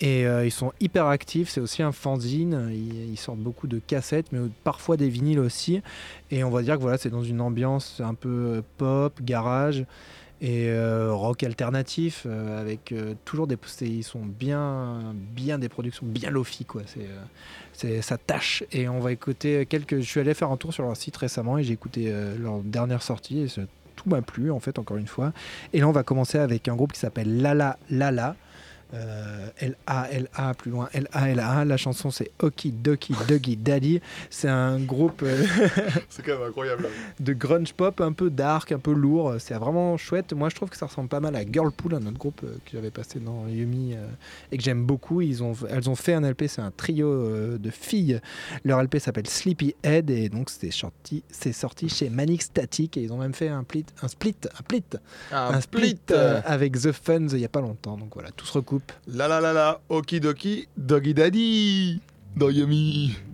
Et 0.00 0.26
euh, 0.26 0.46
ils 0.46 0.52
sont 0.52 0.72
hyper 0.80 1.06
actifs, 1.06 1.48
c'est 1.48 1.60
aussi 1.60 1.82
un 1.82 1.92
fanzine, 1.92 2.70
ils, 2.70 3.10
ils 3.10 3.16
sortent 3.16 3.40
beaucoup 3.40 3.66
de 3.66 3.78
cassettes, 3.78 4.26
mais 4.32 4.40
parfois 4.64 4.96
des 4.96 5.08
vinyles 5.08 5.40
aussi. 5.40 5.82
Et 6.30 6.44
on 6.44 6.50
va 6.50 6.62
dire 6.62 6.76
que 6.76 6.82
voilà, 6.82 6.98
c'est 6.98 7.10
dans 7.10 7.24
une 7.24 7.40
ambiance 7.40 8.00
un 8.00 8.14
peu 8.14 8.28
euh, 8.28 8.62
pop, 8.78 9.20
garage 9.22 9.84
et 10.42 10.68
euh, 10.68 11.12
rock 11.12 11.44
alternatif 11.44 12.24
euh, 12.26 12.60
avec 12.60 12.90
euh, 12.90 13.14
toujours 13.24 13.46
des 13.46 13.56
ils 13.82 14.02
sont 14.02 14.22
bien 14.24 15.14
bien 15.14 15.56
des 15.56 15.68
productions 15.68 16.04
bien 16.04 16.30
lofi 16.30 16.64
quoi. 16.64 16.82
C'est 16.84 17.06
c'est 17.72 18.02
ça 18.02 18.18
tâche. 18.18 18.64
Et 18.72 18.88
on 18.88 18.98
va 18.98 19.12
écouter 19.12 19.64
quelques 19.66 20.00
je 20.00 20.08
suis 20.08 20.18
allé 20.18 20.34
faire 20.34 20.50
un 20.50 20.56
tour 20.56 20.74
sur 20.74 20.82
leur 20.82 20.96
site 20.96 21.16
récemment 21.16 21.58
et 21.58 21.64
j'ai 21.64 21.72
écouté 21.72 22.12
leur 22.38 22.58
dernière 22.58 23.02
sortie 23.02 23.42
et 23.42 23.46
tout 23.94 24.08
m'a 24.08 24.20
plu 24.20 24.50
en 24.50 24.58
fait 24.58 24.80
encore 24.80 24.96
une 24.96 25.06
fois. 25.06 25.32
Et 25.72 25.78
là 25.78 25.88
on 25.88 25.92
va 25.92 26.02
commencer 26.02 26.38
avec 26.38 26.66
un 26.66 26.74
groupe 26.74 26.92
qui 26.92 27.00
s'appelle 27.00 27.40
Lala 27.40 27.78
Lala 27.88 28.34
euh, 28.94 29.48
L-A-L-A, 29.58 30.54
plus 30.54 30.70
loin 30.70 30.88
L-A-L-A. 30.92 31.64
La 31.64 31.76
chanson 31.76 32.10
c'est 32.10 32.30
Oki 32.40 32.72
Doki 32.72 33.14
Doggy 33.28 33.56
Daddy. 33.56 34.00
C'est 34.30 34.48
un 34.48 34.78
groupe 34.80 35.22
euh, 35.22 35.44
C'est 36.08 36.24
quand 36.24 36.38
même 36.38 36.48
incroyable. 36.48 36.88
de 37.20 37.32
grunge 37.32 37.72
pop 37.72 38.00
un 38.00 38.12
peu 38.12 38.30
dark, 38.30 38.72
un 38.72 38.78
peu 38.78 38.92
lourd. 38.92 39.36
C'est 39.38 39.54
vraiment 39.54 39.96
chouette. 39.96 40.32
Moi, 40.32 40.48
je 40.48 40.56
trouve 40.56 40.70
que 40.70 40.76
ça 40.76 40.86
ressemble 40.86 41.08
pas 41.08 41.20
mal 41.20 41.36
à 41.36 41.44
Girlpool, 41.44 41.94
un 41.94 42.06
autre 42.06 42.18
groupe 42.18 42.40
euh, 42.44 42.56
que 42.64 42.72
j'avais 42.72 42.90
passé 42.90 43.20
dans 43.20 43.46
Yumi 43.48 43.94
euh, 43.94 44.06
et 44.50 44.58
que 44.58 44.62
j'aime 44.62 44.84
beaucoup. 44.84 45.20
Ils 45.20 45.42
ont, 45.42 45.54
elles 45.68 45.88
ont 45.88 45.94
fait 45.94 46.14
un 46.14 46.28
LP, 46.28 46.44
c'est 46.48 46.60
un 46.60 46.70
trio 46.70 47.08
euh, 47.08 47.58
de 47.58 47.70
filles. 47.70 48.20
Leur 48.64 48.82
LP 48.82 48.98
s'appelle 48.98 49.28
Sleepy 49.28 49.74
Head 49.82 50.10
et 50.10 50.28
donc 50.28 50.50
c'est 50.50 50.70
sorti, 50.70 51.22
c'est 51.30 51.52
sorti 51.52 51.88
chez 51.88 52.10
Manic 52.10 52.42
Static 52.42 52.96
et 52.96 53.02
ils 53.02 53.12
ont 53.12 53.18
même 53.18 53.34
fait 53.34 53.48
un, 53.48 53.64
plit, 53.64 53.84
un 54.02 54.08
split, 54.08 54.36
un 54.52 54.58
split, 54.58 54.84
un 55.30 55.60
split 55.60 55.98
euh, 56.10 56.40
avec 56.44 56.80
The 56.80 56.92
Funds 56.92 57.28
il 57.32 57.40
y 57.40 57.44
a 57.44 57.48
pas 57.48 57.60
longtemps. 57.60 57.96
Donc 57.96 58.14
voilà, 58.14 58.30
tout 58.30 58.46
se 58.46 58.52
recoupe. 58.52 58.81
La 59.06 59.28
la 59.28 59.40
la 59.40 59.52
la, 59.52 59.80
okidoki, 59.88 60.68
doggy 60.76 61.14
daddy, 61.14 62.00
dans. 62.36 63.31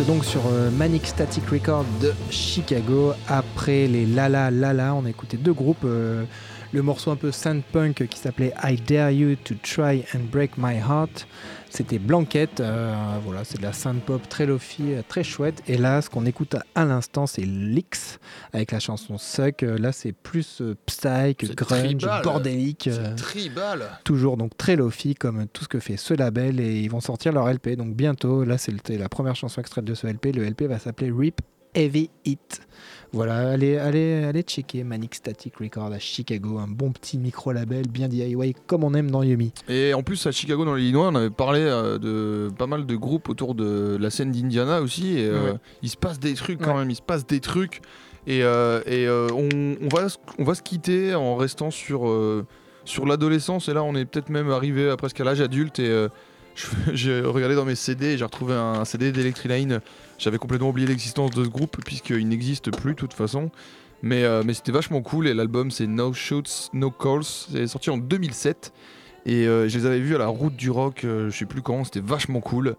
Donc 0.00 0.24
sur 0.24 0.40
euh, 0.46 0.70
Manic 0.70 1.06
Static 1.06 1.46
Record 1.48 1.84
de 2.00 2.12
Chicago. 2.30 3.12
Après 3.28 3.86
les 3.86 4.06
Lala 4.06 4.50
Lala, 4.50 4.94
on 4.94 5.04
a 5.04 5.10
écouté 5.10 5.36
deux 5.36 5.52
groupes. 5.52 5.84
euh, 5.84 6.24
le 6.72 6.82
morceau 6.82 7.10
un 7.10 7.16
peu 7.16 7.30
sandpunk 7.30 8.06
qui 8.08 8.18
s'appelait 8.18 8.54
I 8.64 8.76
Dare 8.76 9.10
You 9.10 9.36
to 9.44 9.54
Try 9.62 10.04
and 10.14 10.20
Break 10.32 10.52
My 10.56 10.76
Heart. 10.76 11.26
C'était 11.74 11.98
Blanquette. 11.98 12.60
euh, 12.60 12.94
voilà, 13.24 13.44
c'est 13.44 13.56
de 13.56 13.62
la 13.62 13.72
synth-pop 13.72 14.28
très 14.28 14.44
lofi, 14.44 14.92
euh, 14.92 15.00
très 15.08 15.24
chouette. 15.24 15.62
Et 15.66 15.78
là, 15.78 16.02
ce 16.02 16.10
qu'on 16.10 16.26
écoute 16.26 16.54
à, 16.54 16.64
à 16.74 16.84
l'instant, 16.84 17.26
c'est 17.26 17.46
Lix 17.46 18.18
avec 18.52 18.72
la 18.72 18.78
chanson 18.78 19.16
Suck. 19.16 19.62
Euh, 19.62 19.78
Là, 19.78 19.90
c'est 19.92 20.12
plus 20.12 20.60
euh, 20.60 20.76
psych, 20.84 21.38
C'est 21.46 21.54
grunge, 21.54 21.96
tribal. 21.96 22.22
bordélique. 22.22 22.88
euh, 22.88 23.14
C'est 23.16 23.22
tribal. 23.22 23.84
toujours 24.04 24.36
donc 24.36 24.54
très 24.58 24.76
lofi 24.76 25.14
comme 25.14 25.46
tout 25.48 25.64
ce 25.64 25.68
que 25.68 25.80
fait 25.80 25.96
ce 25.96 26.12
label 26.12 26.60
et 26.60 26.80
ils 26.80 26.90
vont 26.90 27.00
sortir 27.00 27.32
leur 27.32 27.50
LP 27.50 27.70
donc 27.76 27.94
bientôt 27.94 28.44
là 28.44 28.58
c'était 28.58 28.98
la 28.98 29.08
première 29.08 29.34
chanson 29.34 29.60
extraite 29.60 29.84
de 29.86 29.94
ce 29.94 30.06
LP 30.06 30.26
le 30.34 30.44
LP 30.44 30.62
va 30.64 30.78
s'appeler 30.78 31.10
Rip 31.10 31.40
Heavy 31.74 32.10
Hit 32.26 32.60
voilà 33.12 33.50
allez 33.50 33.76
allez 33.76 34.24
allez 34.24 34.42
checker 34.42 34.84
Manic 34.84 35.14
Static 35.14 35.56
Record 35.58 35.92
à 35.92 35.98
Chicago 35.98 36.58
un 36.58 36.66
bon 36.66 36.92
petit 36.92 37.18
micro 37.18 37.52
label 37.52 37.86
bien 37.88 38.08
DIY 38.08 38.54
comme 38.66 38.84
on 38.84 38.94
aime 38.94 39.10
dans 39.10 39.22
Yumi 39.22 39.52
Et 39.68 39.92
en 39.92 40.02
plus, 40.02 40.26
à 40.26 40.32
Chicago, 40.32 40.64
dans 40.64 40.74
l'Illinois, 40.74 41.08
on 41.08 41.14
avait 41.14 41.28
parlé 41.30 41.60
euh, 41.60 41.98
de 41.98 42.48
pas 42.56 42.66
mal 42.66 42.86
de 42.86 42.96
groupes 42.96 43.28
autour 43.28 43.54
de 43.54 43.96
la 44.00 44.08
scène 44.10 44.32
d'Indiana 44.32 44.80
aussi. 44.80 45.18
Et 45.18 45.26
euh, 45.26 45.52
il 45.82 45.90
se 45.90 45.96
passe 45.96 46.18
des 46.18 46.34
trucs 46.34 46.60
quand 46.60 46.72
Ouais. 46.72 46.78
même, 46.80 46.90
il 46.90 46.96
se 46.96 47.02
passe 47.02 47.26
des 47.26 47.40
trucs. 47.40 47.80
Et, 48.26 48.42
euh, 48.44 48.80
et, 48.86 49.06
euh, 49.06 49.28
on, 49.32 49.48
on 49.84 49.88
va, 49.94 50.08
se- 50.08 50.18
on 50.38 50.44
va 50.44 50.54
se 50.54 50.62
quitter 50.62 51.14
en 51.14 51.36
restant 51.36 51.70
sur, 51.70 52.10
sur 52.84 53.04
l'adolescence. 53.06 53.68
Et 53.68 53.74
là, 53.74 53.82
on 53.82 53.94
est 53.94 54.04
peut-être 54.06 54.30
même 54.30 54.50
arrivé 54.50 54.88
à 54.88 54.96
presque 54.96 55.20
à 55.20 55.24
l'âge 55.24 55.40
adulte. 55.40 55.78
Et 55.80 56.06
j'ai 56.94 57.20
regardé 57.20 57.54
dans 57.56 57.64
mes 57.64 57.74
CD 57.74 58.06
et 58.14 58.18
j'ai 58.18 58.24
retrouvé 58.24 58.54
un 58.54 58.84
CD 58.84 59.12
d'Electriline. 59.12 59.80
J'avais 60.22 60.38
complètement 60.38 60.68
oublié 60.70 60.86
l'existence 60.86 61.32
de 61.32 61.44
ce 61.44 61.48
groupe 61.48 61.76
puisqu'il 61.84 62.28
n'existe 62.28 62.70
plus 62.70 62.92
de 62.92 62.96
toute 62.98 63.12
façon. 63.12 63.50
Mais, 64.02 64.22
euh, 64.24 64.42
mais 64.44 64.54
c'était 64.54 64.72
vachement 64.72 65.02
cool 65.02 65.26
et 65.28 65.34
l'album 65.34 65.70
c'est 65.70 65.86
No 65.86 66.12
Shoots, 66.12 66.70
No 66.72 66.90
Calls. 66.90 67.24
C'est 67.24 67.66
sorti 67.66 67.90
en 67.90 67.98
2007 67.98 68.72
et 69.26 69.46
euh, 69.46 69.68
je 69.68 69.78
les 69.78 69.86
avais 69.86 70.00
vus 70.00 70.14
à 70.14 70.18
la 70.18 70.26
route 70.28 70.54
du 70.56 70.70
rock, 70.70 71.04
euh, 71.04 71.28
je 71.30 71.36
sais 71.38 71.44
plus 71.46 71.60
quand, 71.62 71.84
c'était 71.84 72.00
vachement 72.00 72.40
cool. 72.40 72.76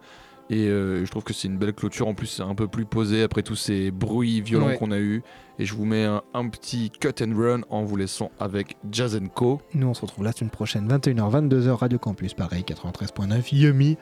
Et 0.49 0.67
euh, 0.67 1.05
je 1.05 1.09
trouve 1.11 1.23
que 1.23 1.33
c'est 1.33 1.47
une 1.47 1.57
belle 1.57 1.73
clôture. 1.73 2.07
En 2.07 2.13
plus, 2.13 2.27
c'est 2.27 2.43
un 2.43 2.53
peu 2.55 2.67
plus 2.67 2.83
posé 2.85 3.23
après 3.23 3.43
tous 3.43 3.55
ces 3.55 3.91
bruits 3.91 4.41
violents 4.41 4.67
Ouais. 4.67 4.77
qu'on 4.77 4.91
a 4.91 4.99
eu. 4.99 5.23
Et 5.57 5.65
je 5.65 5.73
vous 5.73 5.85
mets 5.85 6.03
un, 6.03 6.21
un 6.33 6.49
petit 6.49 6.91
cut 6.91 7.13
and 7.23 7.33
run 7.37 7.61
en 7.69 7.83
vous 7.83 7.95
laissant 7.95 8.29
avec 8.39 8.75
Jazz 8.91 9.17
Co. 9.33 9.61
Nous, 9.73 9.87
on 9.87 9.93
se 9.93 10.01
retrouve 10.01 10.25
la 10.25 10.33
semaine 10.33 10.49
prochaine, 10.51 10.87
21h, 10.87 11.47
22h, 11.47 11.69
Radio 11.71 11.97
Campus, 11.97 12.33
pareil, 12.33 12.63
93.9, 12.67 13.55
Yumi. 13.55 13.97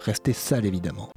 Restez 0.00 0.34
sales, 0.34 0.66
évidemment. 0.66 1.08